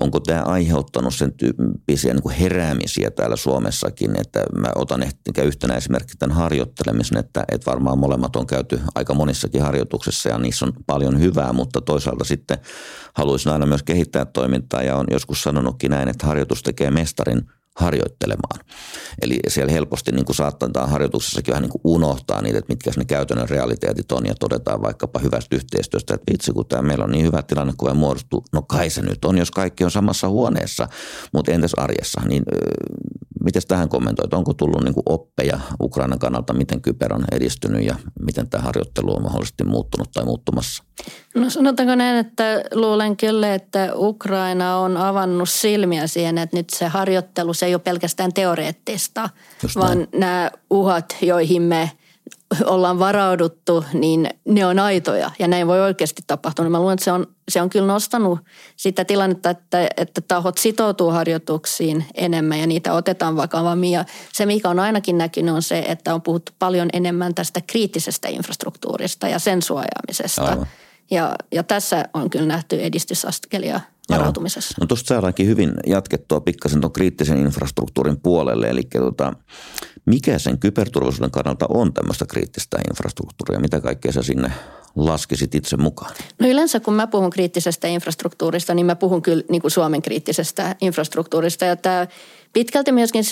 onko 0.00 0.20
tämä 0.20 0.42
aiheuttanut 0.42 1.14
sen 1.14 1.32
tyyppisiä 1.32 2.14
niin 2.14 2.22
kuin 2.22 2.34
heräämisiä 2.34 3.10
täällä 3.10 3.36
Suomessakin, 3.36 4.20
että 4.20 4.44
mä 4.56 4.68
otan 4.74 5.02
ehkä 5.02 5.42
yhtenä 5.42 5.74
esimerkki 5.74 6.12
tämän 6.18 6.36
harjoittelemisen, 6.36 7.18
että, 7.18 7.44
että 7.52 7.70
varmaan 7.70 7.98
molemmat 7.98 8.36
on 8.36 8.46
käyty 8.46 8.80
aika 8.94 9.14
monissakin 9.14 9.62
harjoituksissa 9.62 10.28
ja 10.28 10.38
niissä 10.38 10.66
on 10.66 10.72
paljon 10.86 11.20
hyvää, 11.20 11.52
mutta 11.52 11.80
toisaalta 11.80 12.24
sitten 12.24 12.58
haluaisin 13.14 13.52
aina 13.52 13.66
myös 13.66 13.82
kehittää 13.82 14.24
toimintaa 14.24 14.82
ja 14.82 14.96
on 14.96 15.06
joskus 15.10 15.42
sanonutkin 15.42 15.90
näin, 15.90 16.08
että 16.08 16.26
harjoitus 16.26 16.62
tekee 16.62 16.90
mestarin– 16.90 17.42
harjoittelemaan. 17.76 18.60
Eli 19.22 19.38
siellä 19.48 19.72
helposti 19.72 20.12
niin 20.12 20.24
kuin 20.24 20.36
saattaa 20.36 20.86
harjoituksessakin 20.86 21.52
vähän 21.52 21.62
niin 21.62 21.70
kuin 21.70 21.80
unohtaa 21.84 22.42
niitä, 22.42 22.58
että 22.58 22.72
mitkä 22.72 22.90
ne 22.96 23.04
käytännön 23.04 23.48
realiteetit 23.48 24.12
on 24.12 24.26
ja 24.26 24.34
todetaan 24.34 24.82
vaikkapa 24.82 25.18
hyvästä 25.18 25.56
yhteistyöstä, 25.56 26.14
että 26.14 26.32
vitsi 26.32 26.52
kun 26.52 26.66
tämä 26.66 26.82
meillä 26.82 27.04
on 27.04 27.10
niin 27.10 27.26
hyvä 27.26 27.42
tilanne 27.42 27.72
kuin 27.76 27.96
muodostuu. 27.96 28.44
No 28.52 28.62
kai 28.62 28.90
se 28.90 29.02
nyt 29.02 29.24
on, 29.24 29.38
jos 29.38 29.50
kaikki 29.50 29.84
on 29.84 29.90
samassa 29.90 30.28
huoneessa, 30.28 30.88
mutta 31.32 31.52
entäs 31.52 31.74
arjessa, 31.74 32.20
niin 32.28 32.42
Miten 33.44 33.62
tähän 33.68 33.88
kommentoit? 33.88 34.34
Onko 34.34 34.54
tullut 34.54 34.84
niin 34.84 34.94
kuin 34.94 35.04
oppeja 35.06 35.60
Ukrainan 35.82 36.18
kannalta, 36.18 36.52
miten 36.52 36.80
kyber 36.80 37.14
on 37.14 37.24
edistynyt 37.32 37.86
ja 37.86 37.96
miten 38.20 38.50
tämä 38.50 38.64
harjoittelu 38.64 39.16
on 39.16 39.22
mahdollisesti 39.22 39.64
muuttunut 39.64 40.10
tai 40.12 40.24
muuttumassa? 40.24 40.84
No 41.34 41.50
sanotaanko 41.50 41.94
näin, 41.94 42.16
että 42.16 42.64
luulen 42.74 43.16
kyllä, 43.16 43.54
että 43.54 43.90
Ukraina 43.94 44.76
on 44.76 44.96
avannut 44.96 45.48
silmiä 45.48 46.06
siihen, 46.06 46.38
että 46.38 46.56
nyt 46.56 46.70
se 46.70 46.86
harjoittelu 46.86 47.54
se 47.54 47.66
ei 47.66 47.74
ole 47.74 47.82
pelkästään 47.82 48.32
teoreettista, 48.32 49.30
vaan 49.76 50.08
nämä 50.14 50.50
uhat, 50.70 51.16
joihin 51.22 51.62
me– 51.62 51.90
ollaan 52.64 52.98
varauduttu, 52.98 53.84
niin 53.92 54.28
ne 54.44 54.66
on 54.66 54.78
aitoja 54.78 55.30
ja 55.38 55.48
näin 55.48 55.66
voi 55.66 55.80
oikeasti 55.80 56.22
tapahtua. 56.26 56.68
Mä 56.68 56.78
luulen, 56.78 56.94
että 56.94 57.04
se 57.04 57.12
on, 57.12 57.26
se 57.48 57.62
on 57.62 57.70
kyllä 57.70 57.86
nostanut 57.86 58.38
sitä 58.76 59.04
tilannetta, 59.04 59.50
että, 59.50 59.88
että 59.96 60.20
tahot 60.20 60.58
sitoutuu 60.58 61.10
harjoituksiin 61.10 62.04
enemmän 62.14 62.60
ja 62.60 62.66
niitä 62.66 62.92
otetaan 62.92 63.36
vakavammin. 63.36 63.90
Ja 63.90 64.04
se, 64.32 64.46
mikä 64.46 64.68
on 64.68 64.78
ainakin 64.78 65.18
näkynyt, 65.18 65.54
on 65.54 65.62
se, 65.62 65.78
että 65.78 66.14
on 66.14 66.22
puhuttu 66.22 66.52
paljon 66.58 66.88
enemmän 66.92 67.34
tästä 67.34 67.60
kriittisestä 67.66 68.28
infrastruktuurista 68.28 69.28
ja 69.28 69.38
sen 69.38 69.62
suojaamisesta. 69.62 70.66
Ja, 71.10 71.34
ja 71.52 71.62
tässä 71.62 72.08
on 72.14 72.30
kyllä 72.30 72.46
nähty 72.46 72.82
edistysaskelia 72.82 73.80
varautumisessa. 74.10 74.74
No 74.80 74.86
tuosta 74.86 75.08
saadaankin 75.08 75.46
hyvin 75.46 75.74
jatkettua 75.86 76.40
pikkasen 76.40 76.80
tuon 76.80 76.92
kriittisen 76.92 77.38
infrastruktuurin 77.38 78.20
puolelle. 78.20 78.70
Eli 78.70 78.82
tota, 78.82 79.32
mikä 80.06 80.38
sen 80.38 80.58
kyberturvallisuuden 80.58 81.30
kannalta 81.30 81.66
on 81.68 81.94
tämmöistä 81.94 82.26
kriittistä 82.26 82.78
infrastruktuuria? 82.90 83.60
Mitä 83.60 83.80
kaikkea 83.80 84.12
sä 84.12 84.22
sinne 84.22 84.52
laskisit 84.96 85.54
itse 85.54 85.76
mukaan? 85.76 86.14
No 86.38 86.48
yleensä 86.48 86.80
kun 86.80 86.94
mä 86.94 87.06
puhun 87.06 87.30
kriittisestä 87.30 87.88
infrastruktuurista, 87.88 88.74
niin 88.74 88.86
mä 88.86 88.96
puhun 88.96 89.22
kyllä 89.22 89.44
niin 89.50 89.62
kuin 89.62 89.70
Suomen 89.70 90.02
kriittisestä 90.02 90.76
infrastruktuurista. 90.80 91.64
Ja 91.64 91.76
tämä 91.76 92.06
Pitkälti 92.54 92.92
myöskin 92.92 93.24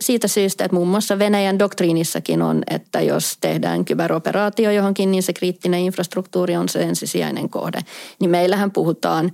siitä 0.00 0.28
syystä, 0.28 0.64
että 0.64 0.74
muun 0.74 0.88
muassa 0.88 1.18
Venäjän 1.18 1.58
doktriinissakin 1.58 2.42
on, 2.42 2.62
että 2.70 3.00
jos 3.00 3.38
tehdään 3.40 3.84
kyberoperaatio 3.84 4.70
johonkin, 4.70 5.10
niin 5.10 5.22
se 5.22 5.32
kriittinen 5.32 5.80
infrastruktuuri 5.80 6.56
on 6.56 6.68
se 6.68 6.82
ensisijainen 6.82 7.48
kohde. 7.48 7.80
Niin 8.20 8.30
meillähän 8.30 8.70
puhutaan 8.70 9.32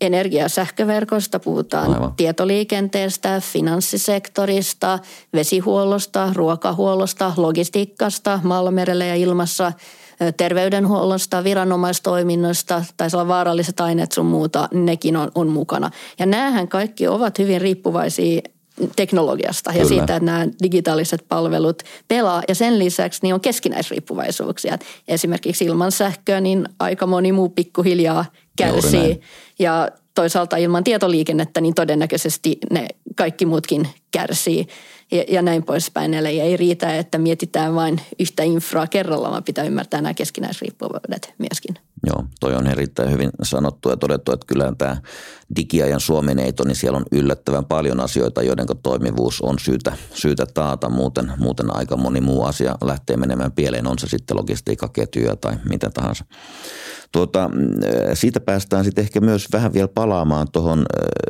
energia- 0.00 0.42
ja 0.42 0.48
sähköverkosta, 0.48 1.38
puhutaan 1.38 1.94
Aivan. 1.94 2.12
tietoliikenteestä, 2.12 3.40
finanssisektorista, 3.40 4.98
vesihuollosta, 5.32 6.32
ruokahuollosta, 6.34 7.32
logistiikasta, 7.36 8.40
maalla, 8.42 8.72
ja 9.04 9.14
ilmassa– 9.14 9.72
terveydenhuollosta, 10.36 11.44
viranomaistoiminnosta, 11.44 12.84
tai 12.96 13.08
olla 13.12 13.28
vaaralliset 13.28 13.80
aineet 13.80 14.12
sun 14.12 14.26
muuta, 14.26 14.68
nekin 14.72 15.16
on, 15.16 15.30
on 15.34 15.48
mukana. 15.48 15.90
Ja 16.18 16.26
näähän 16.26 16.68
kaikki 16.68 17.08
ovat 17.08 17.38
hyvin 17.38 17.60
riippuvaisia 17.60 18.40
teknologiasta 18.96 19.70
ja 19.70 19.74
Kyllä. 19.74 19.88
siitä, 19.88 20.02
että 20.16 20.20
nämä 20.20 20.46
digitaaliset 20.62 21.24
palvelut 21.28 21.82
pelaa. 22.08 22.42
Ja 22.48 22.54
sen 22.54 22.78
lisäksi 22.78 23.20
niin 23.22 23.34
on 23.34 23.40
keskinäisriippuvaisuuksia. 23.40 24.78
Esimerkiksi 25.08 25.64
ilman 25.64 25.92
sähköä 25.92 26.40
niin 26.40 26.68
aika 26.80 27.06
moni 27.06 27.32
muu 27.32 27.48
pikkuhiljaa 27.48 28.24
kärsii. 28.58 29.20
Ja 29.58 29.88
toisaalta 30.14 30.56
ilman 30.56 30.84
tietoliikennettä 30.84 31.60
niin 31.60 31.74
todennäköisesti 31.74 32.58
ne 32.70 32.88
kaikki 33.16 33.46
muutkin 33.46 33.88
kärsii 34.10 34.66
ja, 35.10 35.24
ja 35.28 35.42
näin 35.42 35.62
poispäin. 35.62 36.14
Eli 36.14 36.40
ei 36.40 36.56
riitä, 36.56 36.96
että 36.96 37.18
mietitään 37.18 37.74
vain 37.74 38.00
yhtä 38.18 38.42
infraa 38.42 38.86
kerralla, 38.86 39.30
vaan 39.30 39.44
pitää 39.44 39.64
ymmärtää 39.64 40.00
nämä 40.00 40.14
keskinäisriippuvuudet 40.14 41.34
myöskin. 41.38 41.74
Joo, 42.06 42.24
toi 42.40 42.54
on 42.54 42.66
erittäin 42.66 43.12
hyvin 43.12 43.30
sanottu 43.42 43.90
ja 43.90 43.96
todettu, 43.96 44.32
että 44.32 44.46
kyllä 44.46 44.72
tämä 44.78 44.96
digiajan 45.56 46.00
Suomeneito, 46.00 46.64
niin 46.64 46.76
siellä 46.76 46.96
on 46.96 47.04
yllättävän 47.12 47.64
paljon 47.64 48.00
asioita, 48.00 48.42
joiden 48.42 48.66
toimivuus 48.82 49.40
on 49.40 49.58
syytä, 49.58 49.92
syytä 50.14 50.46
taata. 50.46 50.88
Muuten, 50.88 51.32
muuten 51.36 51.76
aika 51.76 51.96
moni 51.96 52.20
muu 52.20 52.44
asia 52.44 52.74
lähtee 52.84 53.16
menemään 53.16 53.52
pieleen, 53.52 53.86
on 53.86 53.98
se 53.98 54.06
sitten 54.06 54.36
logistiikkaketjuja 54.36 55.36
tai 55.36 55.56
mitä 55.68 55.90
tahansa. 55.90 56.24
Tuota, 57.12 57.50
siitä 58.14 58.40
päästään 58.40 58.84
sitten 58.84 59.02
ehkä 59.02 59.20
myös 59.20 59.48
vähän 59.52 59.72
vielä 59.72 59.88
palaamaan 59.88 60.46
tuohon 60.52 60.86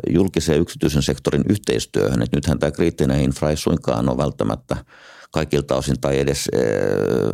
julkisen 0.09 0.53
ja 0.53 0.61
yksityisen 0.61 1.03
sektorin 1.03 1.43
yhteistyöhön. 1.49 2.21
Et 2.21 2.31
nythän 2.35 2.59
tämä 2.59 2.71
kriittinen 2.71 3.21
infra 3.21 3.49
ei 3.49 3.57
suinkaan 3.57 4.09
ole 4.09 4.17
välttämättä 4.17 4.75
kaikilta 5.31 5.75
osin 5.75 5.99
tai 6.01 6.19
edes 6.19 6.49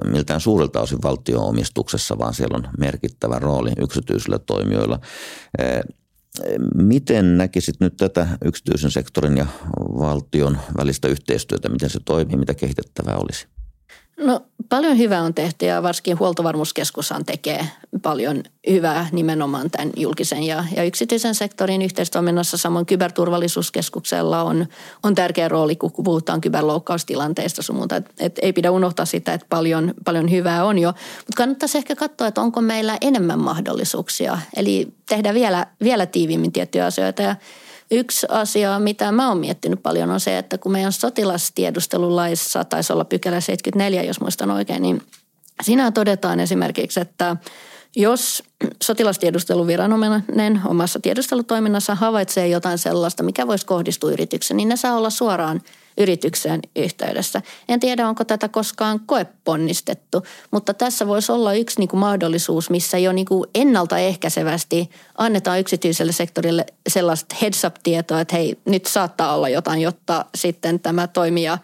miltään 0.06 0.42
suurilta 0.42 0.82
osin 0.82 1.00
valtio-omistuksessa, 1.04 2.18
vaan 2.18 2.34
siellä 2.34 2.58
on 2.58 2.68
merkittävä 2.80 3.40
rooli 3.40 3.72
yksityisillä 3.78 4.40
toimijoilla. 4.40 5.00
Miten 6.75 7.38
näkisit 7.38 7.75
nyt 7.80 7.98
tätä 7.98 8.28
yksityisen 8.46 8.92
sektorin 8.92 9.38
ja 9.38 9.46
valtion 9.80 10.58
välistä 10.78 11.08
yhteistyötä, 11.08 11.70
miten 11.70 11.90
se 11.90 12.00
toimii, 12.06 12.38
mitä 12.38 12.54
kehitettävää 12.54 13.18
olisi? 13.18 13.48
No 14.17 14.41
paljon 14.69 14.98
hyvää 14.98 15.22
on 15.22 15.34
tehty 15.34 15.65
ja 15.65 15.84
varsinkin 15.84 16.19
huoltovarmuuskeskushan 16.19 17.25
tekee 17.25 17.67
paljon 18.01 18.43
hyvää 18.69 19.10
nimenomaan 19.12 19.72
tämän 19.72 19.91
julkisen 19.95 20.43
ja, 20.43 20.65
ja 20.75 20.84
yksityisen 20.84 21.36
sektorin 21.36 21.81
yhteistoiminnassa. 21.81 22.57
Samoin 22.57 22.86
kyberturvallisuuskeskuksella 22.86 24.43
on, 24.43 24.65
on 25.03 25.15
tärkeä 25.15 25.48
rooli, 25.48 25.75
kun 25.75 25.91
puhutaan 26.03 26.41
kyberloukkaustilanteista 26.41 27.62
sun 27.62 27.75
muuta. 27.75 27.95
Et, 27.95 28.12
et 28.19 28.39
ei 28.41 28.53
pidä 28.53 28.72
unohtaa 28.72 29.05
sitä, 29.05 29.34
että 29.34 29.48
paljon, 29.50 29.93
paljon 30.05 30.31
hyvää 30.31 30.65
on 30.65 30.79
jo. 30.79 30.89
Mutta 31.17 31.38
kannattaisi 31.38 31.77
ehkä 31.77 31.95
katsoa, 31.95 32.27
että 32.27 32.41
onko 32.41 32.62
meillä 32.62 32.98
enemmän 33.01 33.39
mahdollisuuksia. 33.39 34.39
Eli 34.55 34.88
tehdä 35.10 35.34
vielä, 35.34 35.67
vielä 35.84 36.05
tiiviimmin 36.05 36.51
tiettyjä 36.51 36.86
asioita 36.86 37.22
ja 37.22 37.36
Yksi 37.92 38.27
asia, 38.30 38.80
mitä 38.80 39.12
mä 39.12 39.27
oon 39.27 39.38
miettinyt 39.38 39.84
paljon, 39.84 40.12
on 40.12 40.20
se, 40.20 40.38
että 40.38 40.58
kun 40.58 40.72
meidän 40.72 40.92
sotilastiedustelulaissa 40.92 42.63
taisi 42.63 42.94
olla 42.94 43.06
pykälä 43.06 43.42
74, 43.42 44.04
jos 44.04 44.22
muistan 44.22 44.51
oikein, 44.51 44.82
niin 44.82 45.01
siinä 45.63 45.92
todetaan 45.92 46.39
esimerkiksi, 46.39 47.00
että 47.00 47.36
jos 47.96 48.44
sotilastiedusteluviranomainen 48.84 50.62
omassa 50.65 51.00
tiedustelutoiminnassa 51.00 51.96
havaitsee 51.96 52.48
jotain 52.48 52.77
sellaista, 52.77 53.24
mikä 53.24 53.48
voisi 53.48 53.65
kohdistua 53.65 54.12
yritykseen, 54.12 54.58
niin 54.58 54.70
ne 54.70 54.75
saa 54.75 54.98
olla 54.98 55.10
suoraan 55.10 55.62
yrityksen 55.98 56.60
yhteydessä. 56.75 57.42
En 57.70 57.80
tiedä, 57.80 58.08
onko 58.08 58.25
tätä 58.25 58.50
koskaan 58.50 59.00
koeponnistettu, 59.06 60.24
mutta 60.52 60.74
tässä 60.74 61.08
voisi 61.08 61.32
olla 61.32 61.54
yksi 61.54 61.80
niin 61.80 61.90
kuin 61.90 62.00
mahdollisuus, 62.00 62.70
missä 62.70 62.98
jo 62.98 63.12
niin 63.12 63.25
kuin 63.25 63.50
ennaltaehkäisevästi 63.56 64.90
annetaan 65.18 65.60
yksityiselle 65.60 66.12
sektorille 66.12 66.66
sellaista 66.90 67.36
heads 67.42 67.64
up-tietoa, 67.64 68.22
että 68.22 68.36
hei, 68.36 68.58
nyt 68.66 68.86
saattaa 68.86 69.36
olla 69.36 69.50
jotain, 69.50 69.82
jotta 69.82 70.25
sitten 70.36 70.80
tämä 70.80 71.08
toimija 71.08 71.58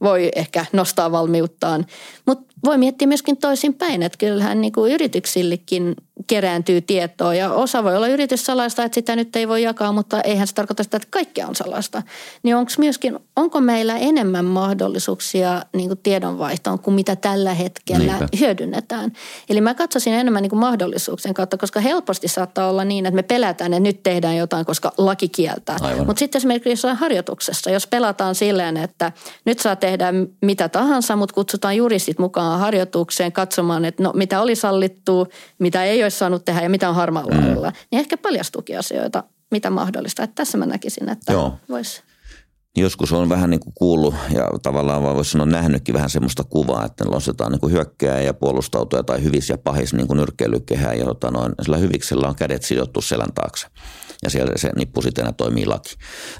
voi 0.00 0.30
ehkä 0.36 0.66
nostaa 0.72 1.12
valmiuttaan. 1.12 1.86
Mutta 2.26 2.54
voi 2.64 2.78
miettiä 2.78 3.08
myöskin 3.08 3.36
toisinpäin, 3.36 4.02
että 4.02 4.18
kyllähän 4.18 4.60
niin 4.60 4.72
kuin 4.72 4.92
yrityksillekin 4.92 5.96
kerääntyy 6.26 6.80
tietoa 6.80 7.34
ja 7.34 7.52
osa 7.52 7.84
voi 7.84 7.96
olla 7.96 8.08
yrityssalaista, 8.08 8.84
että 8.84 8.94
sitä 8.94 9.16
nyt 9.16 9.36
ei 9.36 9.48
voi 9.48 9.62
jakaa, 9.62 9.92
mutta 9.92 10.20
eihän 10.20 10.46
se 10.46 10.54
tarkoita 10.54 10.82
sitä, 10.82 10.96
että 10.96 11.08
kaikkea 11.10 11.46
on 11.46 11.54
salasta. 11.54 12.02
Niin 12.42 12.56
onko 12.56 12.72
myöskin, 12.78 13.18
onko 13.36 13.60
meillä 13.60 13.96
enemmän 13.96 14.44
mahdollisuuksia 14.44 15.62
niin 15.76 15.88
kuin 15.88 16.00
tiedonvaihtoon 16.02 16.78
kuin 16.78 16.94
mitä 16.94 17.16
tällä 17.16 17.54
hetkellä 17.54 18.04
Niinpä. 18.04 18.28
hyödynnetään? 18.40 19.12
Eli 19.50 19.60
mä 19.60 19.74
katsoisin 19.74 20.12
enemmän 20.12 20.42
niin 20.42 20.50
kuin 20.50 20.60
mahdollisuuksien 20.60 21.34
kautta, 21.34 21.56
koska 21.56 21.80
helposti 21.80 22.28
saattaa 22.28 22.70
olla 22.70 22.84
niin, 22.84 23.06
että 23.06 23.16
me 23.16 23.22
pelätään, 23.22 23.72
että 23.72 23.82
nyt 23.82 24.02
tehdään 24.02 24.36
jotain, 24.36 24.66
koska 24.66 24.92
laki 24.98 25.28
kieltää. 25.28 25.76
Mutta 26.06 26.18
sitten 26.18 26.38
esimerkiksi 26.38 26.70
jossain 26.70 26.96
harjoituksessa, 26.96 27.70
jos 27.70 27.86
pelataan 27.86 28.34
silleen, 28.34 28.76
että 28.76 29.12
nyt 29.44 29.58
saa 29.58 29.76
tehdä 29.76 30.12
mitä 30.42 30.68
tahansa, 30.68 31.16
mutta 31.16 31.34
kutsutaan 31.34 31.76
juristit 31.76 32.18
mukaan 32.18 32.47
harjoitukseen 32.56 33.32
katsomaan, 33.32 33.84
että 33.84 34.02
no 34.02 34.12
mitä 34.14 34.40
oli 34.40 34.56
sallittu, 34.56 35.28
mitä 35.58 35.84
ei 35.84 36.02
olisi 36.02 36.18
saanut 36.18 36.44
tehdä 36.44 36.62
ja 36.62 36.70
mitä 36.70 36.88
on 36.88 36.94
harmaalla 36.94 37.34
mm. 37.34 37.42
alueella, 37.42 37.72
niin 37.90 38.00
ehkä 38.00 38.16
paljastuukin 38.16 38.78
asioita, 38.78 39.24
mitä 39.50 39.70
mahdollista. 39.70 40.22
Että 40.22 40.34
tässä 40.34 40.58
mä 40.58 40.66
näkisin, 40.66 41.08
että 41.08 41.32
voisi 41.68 42.02
joskus 42.76 43.12
on 43.12 43.28
vähän 43.28 43.50
niin 43.50 43.60
kuin 43.60 43.72
kuullut 43.74 44.14
ja 44.34 44.48
tavallaan 44.62 45.02
voisi 45.02 45.30
sanoa 45.30 45.46
nähnytkin 45.46 45.94
vähän 45.94 46.10
semmoista 46.10 46.44
kuvaa, 46.44 46.84
että 46.84 47.04
nostetaan 47.04 47.52
niin 47.52 47.60
kuin 47.60 47.72
hyökkää 47.72 48.20
ja 48.20 48.34
puolustautuja 48.34 49.02
tai 49.02 49.22
hyvis 49.22 49.48
ja 49.48 49.58
pahis 49.58 49.94
niin 49.94 50.06
kuin 50.06 50.16
nyrkkeilykehää 50.16 50.94
ja 50.94 51.04
tota 51.04 51.30
noin, 51.30 51.52
sillä 51.62 51.76
hyviksellä 51.76 52.28
on 52.28 52.36
kädet 52.36 52.62
sidottu 52.62 53.00
selän 53.00 53.32
taakse 53.34 53.66
ja 54.22 54.30
siellä 54.30 54.52
se 54.56 54.70
nippu 54.76 55.02
sitten 55.02 55.34
toimii 55.34 55.66
laki. 55.66 55.94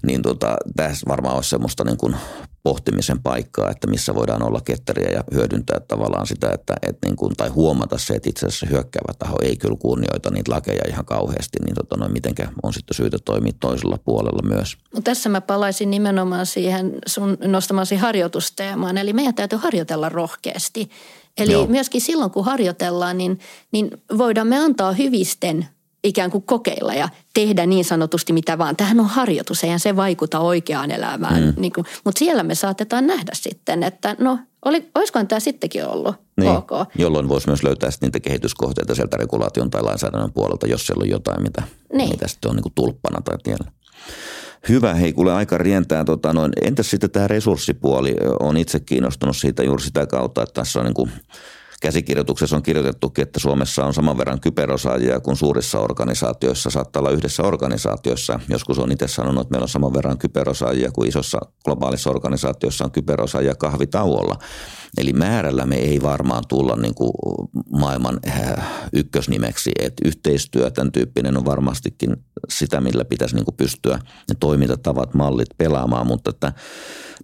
Niin 0.06 0.22
tota, 0.22 0.56
tässä 0.76 1.06
varmaan 1.08 1.34
olisi 1.34 1.50
semmoista 1.50 1.84
niin 1.84 1.98
kuin 1.98 2.16
pohtimisen 2.62 3.22
paikkaa, 3.22 3.70
että 3.70 3.86
missä 3.86 4.14
voidaan 4.14 4.42
olla 4.42 4.60
ketteriä 4.60 5.10
ja 5.10 5.24
hyödyntää 5.34 5.80
tavallaan 5.80 6.26
sitä, 6.26 6.50
että, 6.54 6.74
että 6.82 7.06
niin 7.06 7.16
kuin, 7.16 7.36
tai 7.36 7.48
huomata 7.48 7.98
se, 7.98 8.14
että 8.14 8.30
itse 8.30 8.46
asiassa 8.46 8.66
hyökkäävä 8.66 9.12
taho 9.18 9.36
ei 9.42 9.56
kyllä 9.56 9.76
kunnioita 9.78 10.30
niitä 10.30 10.52
lakeja 10.52 10.82
ihan 10.88 11.04
kauheasti, 11.04 11.58
niin 11.64 11.74
tota, 11.74 11.96
noin, 11.96 12.12
mitenkä 12.12 12.48
on 12.62 12.72
sitten 12.72 12.94
syytä 12.94 13.18
toimia 13.24 13.52
toisella 13.60 13.98
puolella 14.04 14.48
myös. 14.48 14.76
Tässä 15.04 15.28
mä 15.28 15.40
palaisin 15.40 15.90
nimenomaan 15.90 16.46
siihen 16.46 16.98
sun 17.06 17.38
nostamasi 17.44 17.96
harjoitusteemaan, 17.96 18.98
eli 18.98 19.12
meidän 19.12 19.34
täytyy 19.34 19.58
harjoitella 19.58 20.08
rohkeasti. 20.08 20.90
Eli 21.38 21.52
Joo. 21.52 21.66
myöskin 21.66 22.00
silloin, 22.00 22.30
kun 22.30 22.44
harjoitellaan, 22.44 23.18
niin, 23.18 23.38
niin 23.72 23.90
voidaan 24.18 24.46
me 24.46 24.58
antaa 24.58 24.92
hyvisten 24.92 25.66
ikään 26.04 26.30
kuin 26.30 26.42
kokeilla 26.42 26.94
ja 26.94 27.08
tehdä 27.34 27.66
niin 27.66 27.84
sanotusti 27.84 28.32
mitä 28.32 28.58
vaan. 28.58 28.76
Tähän 28.76 29.00
on 29.00 29.06
harjoitus, 29.06 29.64
eihän 29.64 29.80
se 29.80 29.96
vaikuta 29.96 30.40
oikeaan 30.40 30.90
elämään. 30.90 31.42
Mm. 31.44 31.54
Niin 31.56 31.72
mutta 32.04 32.18
siellä 32.18 32.42
me 32.42 32.54
saatetaan 32.54 33.06
nähdä 33.06 33.32
sitten, 33.34 33.82
että 33.82 34.16
no 34.18 34.38
oli, 34.64 34.90
olisikohan 34.94 35.28
tämä 35.28 35.40
sittenkin 35.40 35.86
ollut 35.86 36.14
niin, 36.40 36.50
ok. 36.50 36.70
Jolloin 36.94 37.28
voisi 37.28 37.48
myös 37.48 37.62
löytää 37.62 37.90
niitä 38.00 38.20
kehityskohteita 38.20 38.94
sieltä 38.94 39.16
regulaation 39.16 39.70
tai 39.70 39.82
lainsäädännön 39.82 40.32
puolelta, 40.32 40.66
jos 40.66 40.86
siellä 40.86 41.02
on 41.02 41.10
jotain, 41.10 41.42
mitä, 41.42 41.62
niin. 41.92 42.10
mitä 42.10 42.28
sitten 42.28 42.50
on 42.50 42.56
niin 42.56 42.62
kuin 42.62 42.74
tulppana 42.74 43.20
tai 43.24 43.38
tiellä. 43.42 43.72
Hyvä, 44.68 44.94
hei 44.94 45.12
kuule 45.12 45.32
aika 45.32 45.58
rientää. 45.58 46.04
Tota, 46.04 46.32
noin. 46.32 46.52
Entäs 46.62 46.90
sitten 46.90 47.10
tämä 47.10 47.28
resurssipuoli? 47.28 48.14
on 48.40 48.56
itse 48.56 48.80
kiinnostunut 48.80 49.36
siitä 49.36 49.62
juuri 49.62 49.82
sitä 49.82 50.06
kautta, 50.06 50.42
että 50.42 50.54
tässä 50.54 50.78
on 50.78 50.84
niin 50.84 50.94
kuin– 50.94 51.12
Käsikirjoituksessa 51.82 52.56
on 52.56 52.62
kirjoitettukin, 52.62 53.22
että 53.22 53.40
Suomessa 53.40 53.84
on 53.84 53.94
saman 53.94 54.18
verran 54.18 54.40
kyberosaajia 54.40 55.20
kuin 55.20 55.36
suurissa 55.36 55.78
organisaatioissa. 55.78 56.70
Saattaa 56.70 57.00
olla 57.00 57.10
yhdessä 57.10 57.42
organisaatiossa. 57.42 58.40
Joskus 58.48 58.78
on 58.78 58.92
itse 58.92 59.08
sanonut, 59.08 59.42
että 59.42 59.52
meillä 59.52 59.64
on 59.64 59.68
saman 59.68 59.94
verran 59.94 60.18
kyberosaajia 60.18 60.90
kuin 60.92 61.08
isossa 61.08 61.38
globaalissa 61.64 62.10
organisaatiossa 62.10 62.84
on 62.84 62.90
kyberosaajia 62.90 63.54
kahvitauolla. 63.54 64.36
Eli 64.98 65.12
määrällä 65.12 65.66
me 65.66 65.76
ei 65.76 66.02
varmaan 66.02 66.44
tulla 66.48 66.76
niin 66.76 66.94
kuin 66.94 67.12
maailman 67.72 68.18
äh, 68.28 68.54
ykkösnimeksi. 68.92 69.70
että 69.78 70.08
yhteistyö, 70.08 70.70
tämän 70.70 70.92
tyyppinen 70.92 71.36
on 71.36 71.44
varmastikin 71.44 72.16
sitä, 72.48 72.80
millä 72.80 73.04
pitäisi 73.04 73.34
niin 73.34 73.44
kuin 73.44 73.56
pystyä 73.56 73.98
ne 74.28 74.34
toimintatavat, 74.40 75.14
mallit 75.14 75.48
pelaamaan, 75.58 76.06
mutta 76.06 76.30
että 76.30 76.52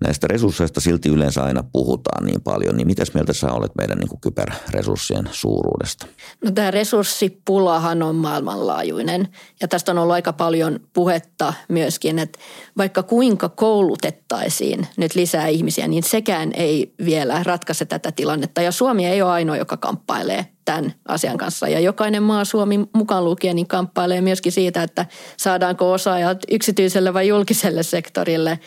näistä 0.00 0.26
resursseista 0.26 0.80
silti 0.80 1.08
yleensä 1.08 1.44
aina 1.44 1.64
puhutaan 1.72 2.26
niin 2.26 2.42
paljon, 2.42 2.76
niin 2.76 2.86
mitäs 2.86 3.14
mieltä 3.14 3.32
sä 3.32 3.52
olet 3.52 3.72
meidän 3.78 3.98
niin 3.98 4.08
kuin 4.08 4.20
kyberresurssien 4.44 5.28
suuruudesta? 5.32 6.06
No 6.44 6.50
tämä 6.50 6.70
resurssipulahan 6.70 8.02
on 8.02 8.14
maailmanlaajuinen 8.14 9.28
ja 9.60 9.68
tästä 9.68 9.92
on 9.92 9.98
ollut 9.98 10.14
aika 10.14 10.32
paljon 10.32 10.80
puhetta 10.92 11.54
myöskin, 11.68 12.18
että 12.18 12.38
vaikka 12.78 13.02
kuinka 13.02 13.48
koulutettaisiin 13.48 14.86
nyt 14.96 15.14
lisää 15.14 15.46
ihmisiä, 15.46 15.88
niin 15.88 16.02
sekään 16.02 16.52
ei 16.54 16.94
vielä 17.04 17.42
ratkaise 17.42 17.84
tätä 17.84 18.12
tilannetta 18.12 18.62
ja 18.62 18.72
Suomi 18.72 19.06
ei 19.06 19.22
ole 19.22 19.30
ainoa, 19.30 19.56
joka 19.56 19.76
kamppailee 19.76 20.46
tämän 20.64 20.94
asian 21.08 21.38
kanssa. 21.38 21.68
Ja 21.68 21.80
jokainen 21.80 22.22
maa, 22.22 22.44
Suomi 22.44 22.88
mukaan 22.94 23.24
lukien, 23.24 23.56
niin 23.56 23.68
kamppailee 23.68 24.20
myöskin 24.20 24.52
siitä, 24.52 24.82
että 24.82 25.06
saadaanko 25.36 25.92
osaajat 25.92 26.38
yksityiselle 26.50 27.14
vai 27.14 27.28
julkiselle 27.28 27.82
sektorille. 27.82 28.58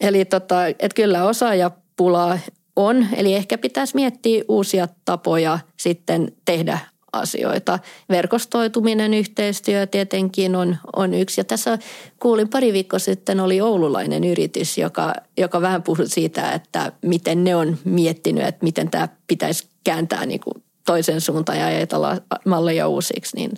Eli 0.00 0.24
tota, 0.24 0.66
että 0.66 0.94
kyllä 0.94 1.24
osaajapula 1.24 2.38
on, 2.76 3.06
eli 3.16 3.34
ehkä 3.34 3.58
pitäisi 3.58 3.94
miettiä 3.94 4.44
uusia 4.48 4.88
tapoja 5.04 5.58
sitten 5.76 6.32
tehdä 6.44 6.78
asioita. 7.12 7.78
Verkostoituminen, 8.08 9.14
yhteistyö 9.14 9.86
tietenkin 9.86 10.56
on, 10.56 10.76
on 10.96 11.14
yksi. 11.14 11.40
Ja 11.40 11.44
tässä 11.44 11.78
kuulin 12.20 12.48
pari 12.48 12.72
viikkoa 12.72 12.98
sitten 12.98 13.40
oli 13.40 13.60
oululainen 13.60 14.24
yritys, 14.24 14.78
joka, 14.78 15.14
joka 15.38 15.60
vähän 15.60 15.82
puhui 15.82 16.08
siitä, 16.08 16.52
että 16.52 16.92
miten 17.02 17.44
ne 17.44 17.56
on 17.56 17.78
miettinyt, 17.84 18.44
että 18.44 18.64
miten 18.64 18.90
tämä 18.90 19.08
pitäisi 19.26 19.68
kääntää 19.84 20.26
niin 20.26 20.40
kuin 20.40 20.62
toisen 20.86 21.20
suuntaan 21.20 21.58
ja 21.58 21.66
ajatella 21.66 22.16
malleja 22.46 22.88
uusiksi. 22.88 23.36
Niin, 23.36 23.50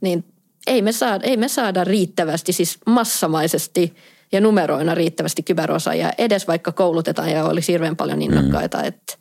niin 0.00 0.24
ei, 0.66 0.82
me 0.82 0.92
saada, 0.92 1.24
ei 1.24 1.36
me 1.36 1.48
saada 1.48 1.84
riittävästi, 1.84 2.52
siis 2.52 2.78
massamaisesti 2.86 3.94
ja 4.32 4.40
numeroina 4.40 4.94
riittävästi 4.94 5.42
kyberosaajia, 5.42 6.12
edes 6.18 6.48
vaikka 6.48 6.72
koulutetaan 6.72 7.30
ja 7.30 7.44
olisi 7.44 7.72
hirveän 7.72 7.96
paljon 7.96 8.22
innokkaita. 8.22 8.78
Mm. 8.78 8.84
Että 8.84 9.16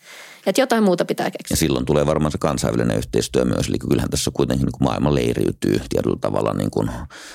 että 0.50 0.62
jotain 0.62 0.84
muuta 0.84 1.06
pitää 1.06 1.32
keksiä. 1.32 1.54
Ja 1.54 1.58
silloin 1.58 1.86
tulee 1.86 2.06
varmaan 2.06 2.32
se 2.32 2.38
kansainvälinen 2.38 2.98
yhteistyö 2.98 3.46
myös. 3.46 3.68
Eli 3.68 3.78
kyllähän 3.78 4.10
tässä 4.10 4.32
kuitenkin 4.34 4.66
niin 4.66 4.78
kuin 4.78 4.84
maailma 4.84 5.16
leiriytyy 5.16 5.82
tietyllä 5.90 6.18
tavalla 6.22 6.54
niin 6.54 6.72
kuin 6.72 6.92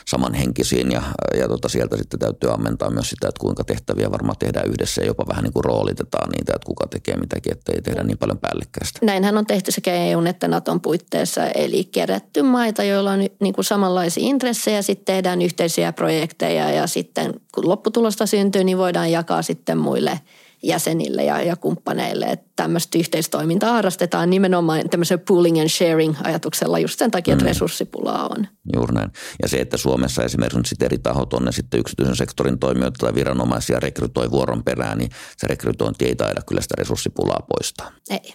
samanhenkisiin 0.08 0.92
ja, 0.92 1.02
ja 1.38 1.48
tota 1.48 1.68
sieltä 1.68 1.96
sitten 1.96 2.20
täytyy 2.20 2.52
ammentaa 2.52 2.90
myös 2.90 3.10
sitä, 3.10 3.28
että 3.28 3.40
kuinka 3.40 3.64
tehtäviä 3.64 4.10
varmaan 4.10 4.38
tehdään 4.38 4.68
yhdessä 4.68 5.02
ja 5.02 5.06
jopa 5.06 5.24
vähän 5.28 5.44
niin 5.44 5.52
kuin 5.52 5.64
roolitetaan 5.64 6.30
niitä, 6.30 6.52
että 6.54 6.66
kuka 6.66 6.86
tekee 6.86 7.16
mitäkin, 7.16 7.52
että 7.52 7.72
ei 7.72 7.82
tehdä 7.82 8.02
niin 8.02 8.18
paljon 8.18 8.38
päällekkäistä. 8.38 8.98
Näinhän 9.02 9.38
on 9.38 9.46
tehty 9.46 9.72
sekä 9.72 9.94
EUn 9.94 10.26
että 10.26 10.48
Naton 10.48 10.80
puitteissa, 10.80 11.46
eli 11.46 11.84
kerätty 11.84 12.42
maita, 12.42 12.82
joilla 12.82 13.10
on 13.10 13.26
niin 13.40 13.54
kuin 13.54 13.64
samanlaisia 13.64 14.24
intressejä, 14.26 14.82
sitten 14.82 15.14
tehdään 15.14 15.42
yhteisiä 15.42 15.92
projekteja 15.92 16.70
ja 16.70 16.86
sitten 16.86 17.34
kun 17.54 17.68
lopputulosta 17.68 18.26
syntyy, 18.26 18.64
niin 18.64 18.78
voidaan 18.78 19.10
jakaa 19.10 19.42
sitten 19.42 19.78
muille– 19.78 20.20
jäsenille 20.64 21.24
ja, 21.24 21.42
ja 21.42 21.56
kumppaneille, 21.56 22.26
että 22.26 22.46
tämmöistä 22.56 22.98
yhteistoimintaa 22.98 23.72
harrastetaan 23.72 24.30
nimenomaan 24.30 24.90
tämmöisen 24.90 25.20
pooling 25.20 25.60
and 25.60 25.68
sharing 25.68 26.14
ajatuksella 26.22 26.78
just 26.78 26.98
sen 26.98 27.10
takia, 27.10 27.32
että 27.32 27.44
mm. 27.44 27.48
resurssipulaa 27.48 28.28
on. 28.28 28.46
Juuri 28.74 28.94
näin. 28.94 29.10
Ja 29.42 29.48
se, 29.48 29.60
että 29.60 29.76
Suomessa 29.76 30.22
esimerkiksi 30.22 30.68
sitten 30.68 30.86
eri 30.86 30.98
tahot 30.98 31.34
on 31.34 31.44
ne 31.44 31.52
sitten 31.52 31.80
yksityisen 31.80 32.16
sektorin 32.16 32.58
toimijoita 32.58 32.98
tai 32.98 33.14
viranomaisia 33.14 33.80
rekrytoi 33.80 34.30
vuoron 34.30 34.64
perään, 34.64 34.98
niin 34.98 35.10
se 35.36 35.46
rekrytointi 35.46 36.04
ei 36.04 36.16
taida 36.16 36.40
kyllä 36.46 36.60
sitä 36.60 36.74
resurssipulaa 36.78 37.46
poistaa. 37.48 37.90
Ei. 38.10 38.34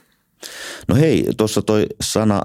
No 0.87 0.95
hei, 0.95 1.25
tuossa 1.37 1.61
toi 1.61 1.85
sana, 2.01 2.41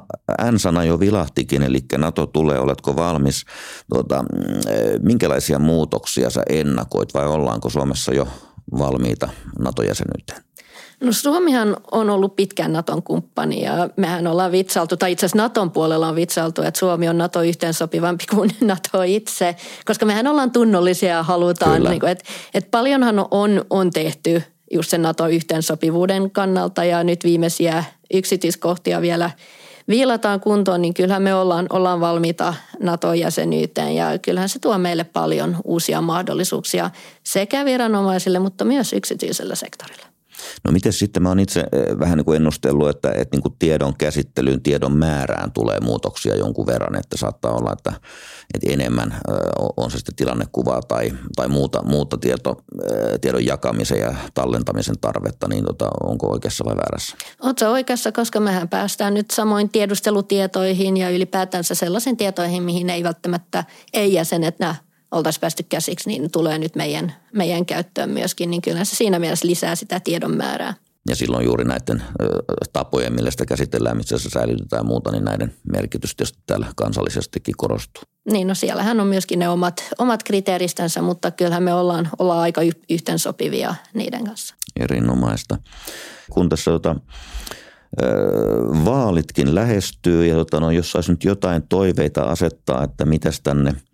N-sana 0.51 0.85
jo 0.85 1.01
vilahtikin, 1.01 1.63
eli 1.63 1.79
NATO 1.99 2.27
tulee, 2.27 2.59
oletko 2.59 2.97
valmis? 2.97 3.45
Tuota, 3.91 4.23
mm, 4.23 4.39
minkälaisia 5.03 5.59
muutoksia 5.59 6.31
sä 6.31 6.43
ennakoit 6.49 7.15
vai 7.15 7.27
ollaanko 7.27 7.71
Suomessa 7.71 8.15
jo 8.15 8.29
valmiita 8.79 9.29
NATO-jäsenyyteen? 9.59 10.43
No 11.01 11.13
Suomihan 11.13 11.77
on 11.93 12.11
ollut 12.11 12.37
pitkään 12.37 12.73
Naton 12.73 13.03
kumppani 13.03 13.63
ja 13.63 13.89
mehän 13.97 14.27
ollaan 14.27 14.53
vitsailtu, 14.53 14.97
tai 14.97 15.13
itse 15.13 15.27
asiassa 15.27 15.43
Naton 15.43 15.71
puolella 15.71 16.09
on 16.09 16.17
vitsailtu, 16.17 16.63
että 16.63 16.79
Suomi 16.79 17.09
on 17.09 17.19
NATO 17.19 17.43
yhteensopivampi 17.43 18.25
kuin 18.31 18.51
Nato 18.61 19.03
itse, 19.03 19.57
koska 19.85 20.07
mehän 20.07 20.27
ollaan 20.27 20.51
tunnollisia 20.51 21.11
ja 21.11 21.23
halutaan, 21.23 21.83
niin 21.83 22.01
kuin, 22.01 22.13
että, 22.13 22.25
että 22.55 22.71
paljonhan 22.71 23.27
on, 23.31 23.65
on 23.71 23.91
tehty 23.91 24.43
just 24.73 24.91
sen 24.91 25.03
NATO-yhteensopivuuden 25.03 26.31
kannalta 26.31 26.85
ja 26.85 27.05
nyt 27.05 27.25
viimeisiä 27.25 27.85
yksityiskohtia 28.15 29.01
vielä 29.01 29.31
viilataan 29.89 30.41
kuntoon, 30.41 30.83
niin 30.83 30.95
kyllähän 30.95 31.23
me 31.23 31.35
ollaan, 31.35 31.67
ollaan 31.71 32.01
valmiita 32.01 32.55
NATO-jäsenyyteen 32.81 33.95
ja 33.95 34.19
kyllähän 34.19 34.49
se 34.49 34.59
tuo 34.59 34.79
meille 34.79 35.05
paljon 35.05 35.57
uusia 35.65 36.01
mahdollisuuksia 36.01 36.91
sekä 37.25 37.65
viranomaisille, 37.65 38.39
mutta 38.39 38.65
myös 38.65 38.93
yksityisellä 38.93 39.55
sektorilla. 39.55 40.14
No 40.65 40.73
miten 40.73 40.93
sitten, 40.93 41.23
mä 41.23 41.29
oon 41.29 41.41
itse 41.41 41.61
eh, 41.61 41.99
vähän 41.99 42.19
niin 42.19 42.25
kuin 42.25 42.37
ennustellut, 42.37 42.89
että, 42.89 43.11
että 43.11 43.37
niin 43.37 43.43
kuin 43.43 43.55
tiedon 43.59 43.97
käsittelyyn, 43.97 44.63
tiedon 44.63 44.97
määrään 44.97 45.53
tulee 45.53 45.81
muutoksia 45.81 46.37
jonkun 46.37 46.67
verran, 46.67 46.97
että 46.97 47.17
saattaa 47.17 47.53
olla, 47.53 47.73
että, 47.73 47.93
että 48.55 48.73
enemmän 48.73 49.13
eh, 49.13 49.35
on 49.77 49.91
se 49.91 49.97
sitten 49.97 50.15
tilannekuvaa 50.15 50.83
tai, 50.83 51.13
tai 51.37 51.49
muuta, 51.49 51.83
muuta 51.83 52.19
tieto, 52.19 52.63
eh, 52.83 53.21
tiedon 53.21 53.47
jakamisen 53.47 54.01
ja 54.01 54.15
tallentamisen 54.35 54.99
tarvetta, 55.01 55.49
niin 55.49 55.65
tota, 55.65 55.89
onko 56.03 56.33
oikeassa 56.33 56.65
vai 56.65 56.77
väärässä? 56.77 57.17
Oletko 57.43 57.65
oikeassa, 57.65 58.13
koska 58.13 58.41
mehän 58.41 58.69
päästään 58.69 59.15
nyt 59.15 59.31
samoin 59.31 59.69
tiedustelutietoihin 59.69 60.97
ja 60.97 61.11
ylipäätänsä 61.11 61.75
sellaisiin 61.75 62.17
tietoihin, 62.17 62.63
mihin 62.63 62.91
ei 62.91 63.03
välttämättä 63.03 63.65
ei-jäsenet 63.93 64.59
näe 64.59 64.75
oltaisiin 65.15 65.41
päästy 65.41 65.63
käsiksi, 65.69 66.09
niin 66.09 66.31
tulee 66.31 66.59
nyt 66.59 66.77
meidän, 66.77 67.15
meidän 67.33 67.67
käyttöön 67.67 68.11
myöskin, 68.11 68.51
niin 68.51 68.63
kyllä 68.63 68.85
se 68.85 68.97
siinä 68.97 69.19
mielessä 69.19 69.47
lisää 69.47 69.75
sitä 69.75 70.01
tiedon 70.01 70.37
määrää. 70.37 70.75
Ja 71.09 71.17
silloin 71.17 71.45
juuri 71.45 71.65
näiden 71.65 72.03
tapojen, 72.73 73.13
millä 73.13 73.31
sitä 73.31 73.47
käsitellään, 73.47 73.97
missä 73.97 74.19
se 74.19 74.31
säilytetään 74.31 74.81
ja 74.81 74.85
muuta, 74.85 75.13
niin 75.13 75.25
näiden 75.25 75.55
merkitys 75.73 76.17
tietysti 76.17 76.39
täällä 76.47 76.67
kansallisestikin 76.77 77.55
korostuu. 77.57 78.03
Niin, 78.31 78.49
no 78.49 78.55
siellähän 78.55 79.01
on 79.01 79.07
myöskin 79.07 79.39
ne 79.39 79.49
omat, 79.49 79.85
omat 79.99 80.23
kriteeristänsä, 80.23 81.03
mutta 81.03 81.31
kyllähän 81.31 81.63
me 81.63 81.75
ollaan, 81.75 82.09
ollaan 82.19 82.41
aika 82.41 82.61
yhteensopivia 82.91 83.75
niiden 83.95 84.25
kanssa. 84.25 84.55
Erinomaista. 84.81 85.59
Kun 86.31 86.49
tässä 86.49 86.71
tota, 86.71 86.97
vaalitkin 88.85 89.55
lähestyy 89.55 90.27
ja 90.27 90.35
tota, 90.35 90.61
no, 90.61 90.71
jos 90.71 90.93
saisi 90.93 91.11
nyt 91.11 91.25
jotain 91.25 91.63
toiveita 91.69 92.23
asettaa, 92.23 92.85
että 92.85 93.05
mitäs 93.05 93.41
tänne– 93.41 93.75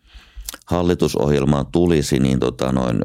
hallitusohjelmaan 0.67 1.67
tulisi, 1.67 2.19
niin 2.19 2.41
tota 2.41 2.73
noin, 2.73 2.99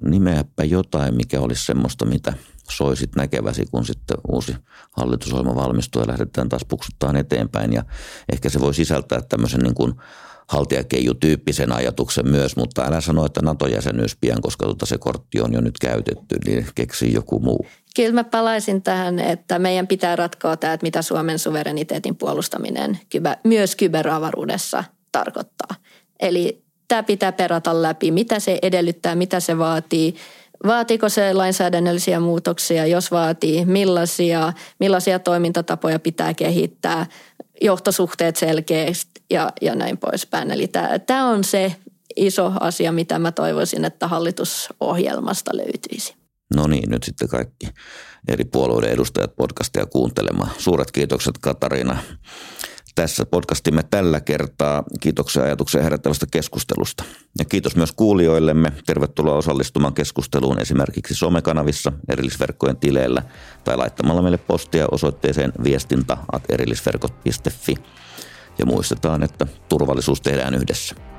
nimeäpä 0.00 0.64
jotain, 0.64 1.16
mikä 1.16 1.40
olisi 1.40 1.66
semmoista, 1.66 2.04
mitä 2.04 2.32
soisit 2.70 3.16
näkeväsi, 3.16 3.66
kun 3.70 3.86
sitten 3.86 4.16
uusi 4.32 4.56
hallitusohjelma 4.90 5.54
valmistuu 5.54 6.02
ja 6.02 6.08
lähdetään 6.08 6.48
taas 6.48 6.64
puksuttaan 6.68 7.16
eteenpäin. 7.16 7.72
Ja 7.72 7.84
ehkä 8.32 8.48
se 8.48 8.60
voi 8.60 8.74
sisältää 8.74 9.20
tämmöisen 9.28 9.60
niin 9.60 9.74
kuin 9.74 9.92
haltijakeiju-tyyppisen 10.48 11.72
ajatuksen 11.72 12.28
myös, 12.28 12.56
mutta 12.56 12.84
älä 12.86 13.00
sano, 13.00 13.26
että 13.26 13.40
NATO-jäsenyys 13.42 14.16
pian, 14.20 14.42
koska 14.42 14.64
tuota 14.64 14.86
se 14.86 14.98
kortti 14.98 15.40
on 15.40 15.52
jo 15.52 15.60
nyt 15.60 15.78
käytetty, 15.78 16.36
niin 16.46 16.66
keksi 16.74 17.12
joku 17.12 17.40
muu. 17.40 17.66
Kyllä 17.96 18.12
mä 18.12 18.24
palaisin 18.24 18.82
tähän, 18.82 19.18
että 19.18 19.58
meidän 19.58 19.86
pitää 19.86 20.16
ratkoa 20.16 20.56
tämä, 20.56 20.72
että 20.72 20.84
mitä 20.84 21.02
Suomen 21.02 21.38
suvereniteetin 21.38 22.16
puolustaminen 22.16 23.00
myös 23.44 23.76
kyberavaruudessa 23.76 24.84
tarkoittaa. 25.12 25.76
Eli 26.22 26.62
tämä 26.88 27.02
pitää 27.02 27.32
perata 27.32 27.82
läpi, 27.82 28.10
mitä 28.10 28.40
se 28.40 28.58
edellyttää, 28.62 29.14
mitä 29.14 29.40
se 29.40 29.58
vaatii. 29.58 30.14
Vaatiiko 30.66 31.08
se 31.08 31.34
lainsäädännöllisiä 31.34 32.20
muutoksia, 32.20 32.86
jos 32.86 33.10
vaatii, 33.10 33.64
millaisia, 33.64 34.52
millaisia 34.80 35.18
toimintatapoja 35.18 35.98
pitää 35.98 36.34
kehittää, 36.34 37.06
johtosuhteet 37.60 38.36
selkeästi 38.36 39.22
ja, 39.30 39.52
ja 39.60 39.74
näin 39.74 39.98
poispäin. 39.98 40.50
Eli 40.50 40.68
tämä, 40.68 40.98
tämä 40.98 41.28
on 41.28 41.44
se 41.44 41.76
iso 42.16 42.52
asia, 42.60 42.92
mitä 42.92 43.18
mä 43.18 43.32
toivoisin, 43.32 43.84
että 43.84 44.08
hallitusohjelmasta 44.08 45.50
löytyisi. 45.56 46.14
No 46.54 46.66
niin, 46.66 46.90
nyt 46.90 47.02
sitten 47.02 47.28
kaikki 47.28 47.66
eri 48.28 48.44
puolueiden 48.44 48.90
edustajat 48.90 49.36
podcastia 49.36 49.86
kuuntelemaan. 49.86 50.50
Suuret 50.58 50.90
kiitokset 50.90 51.38
Katariina 51.40 51.98
tässä 52.94 53.26
podcastimme 53.26 53.82
tällä 53.82 54.20
kertaa. 54.20 54.84
Kiitoksia 55.00 55.42
ajatuksia 55.42 55.82
herättävästä 55.82 56.26
keskustelusta. 56.30 57.04
Ja 57.38 57.44
kiitos 57.44 57.76
myös 57.76 57.92
kuulijoillemme. 57.92 58.72
Tervetuloa 58.86 59.36
osallistumaan 59.36 59.94
keskusteluun 59.94 60.60
esimerkiksi 60.60 61.14
somekanavissa, 61.14 61.92
erillisverkkojen 62.08 62.76
tileillä 62.76 63.22
tai 63.64 63.76
laittamalla 63.76 64.22
meille 64.22 64.38
postia 64.38 64.86
osoitteeseen 64.90 65.52
viestintä.erillisverkot.fi. 65.64 67.74
Ja 68.58 68.66
muistetaan, 68.66 69.22
että 69.22 69.46
turvallisuus 69.68 70.20
tehdään 70.20 70.54
yhdessä. 70.54 71.11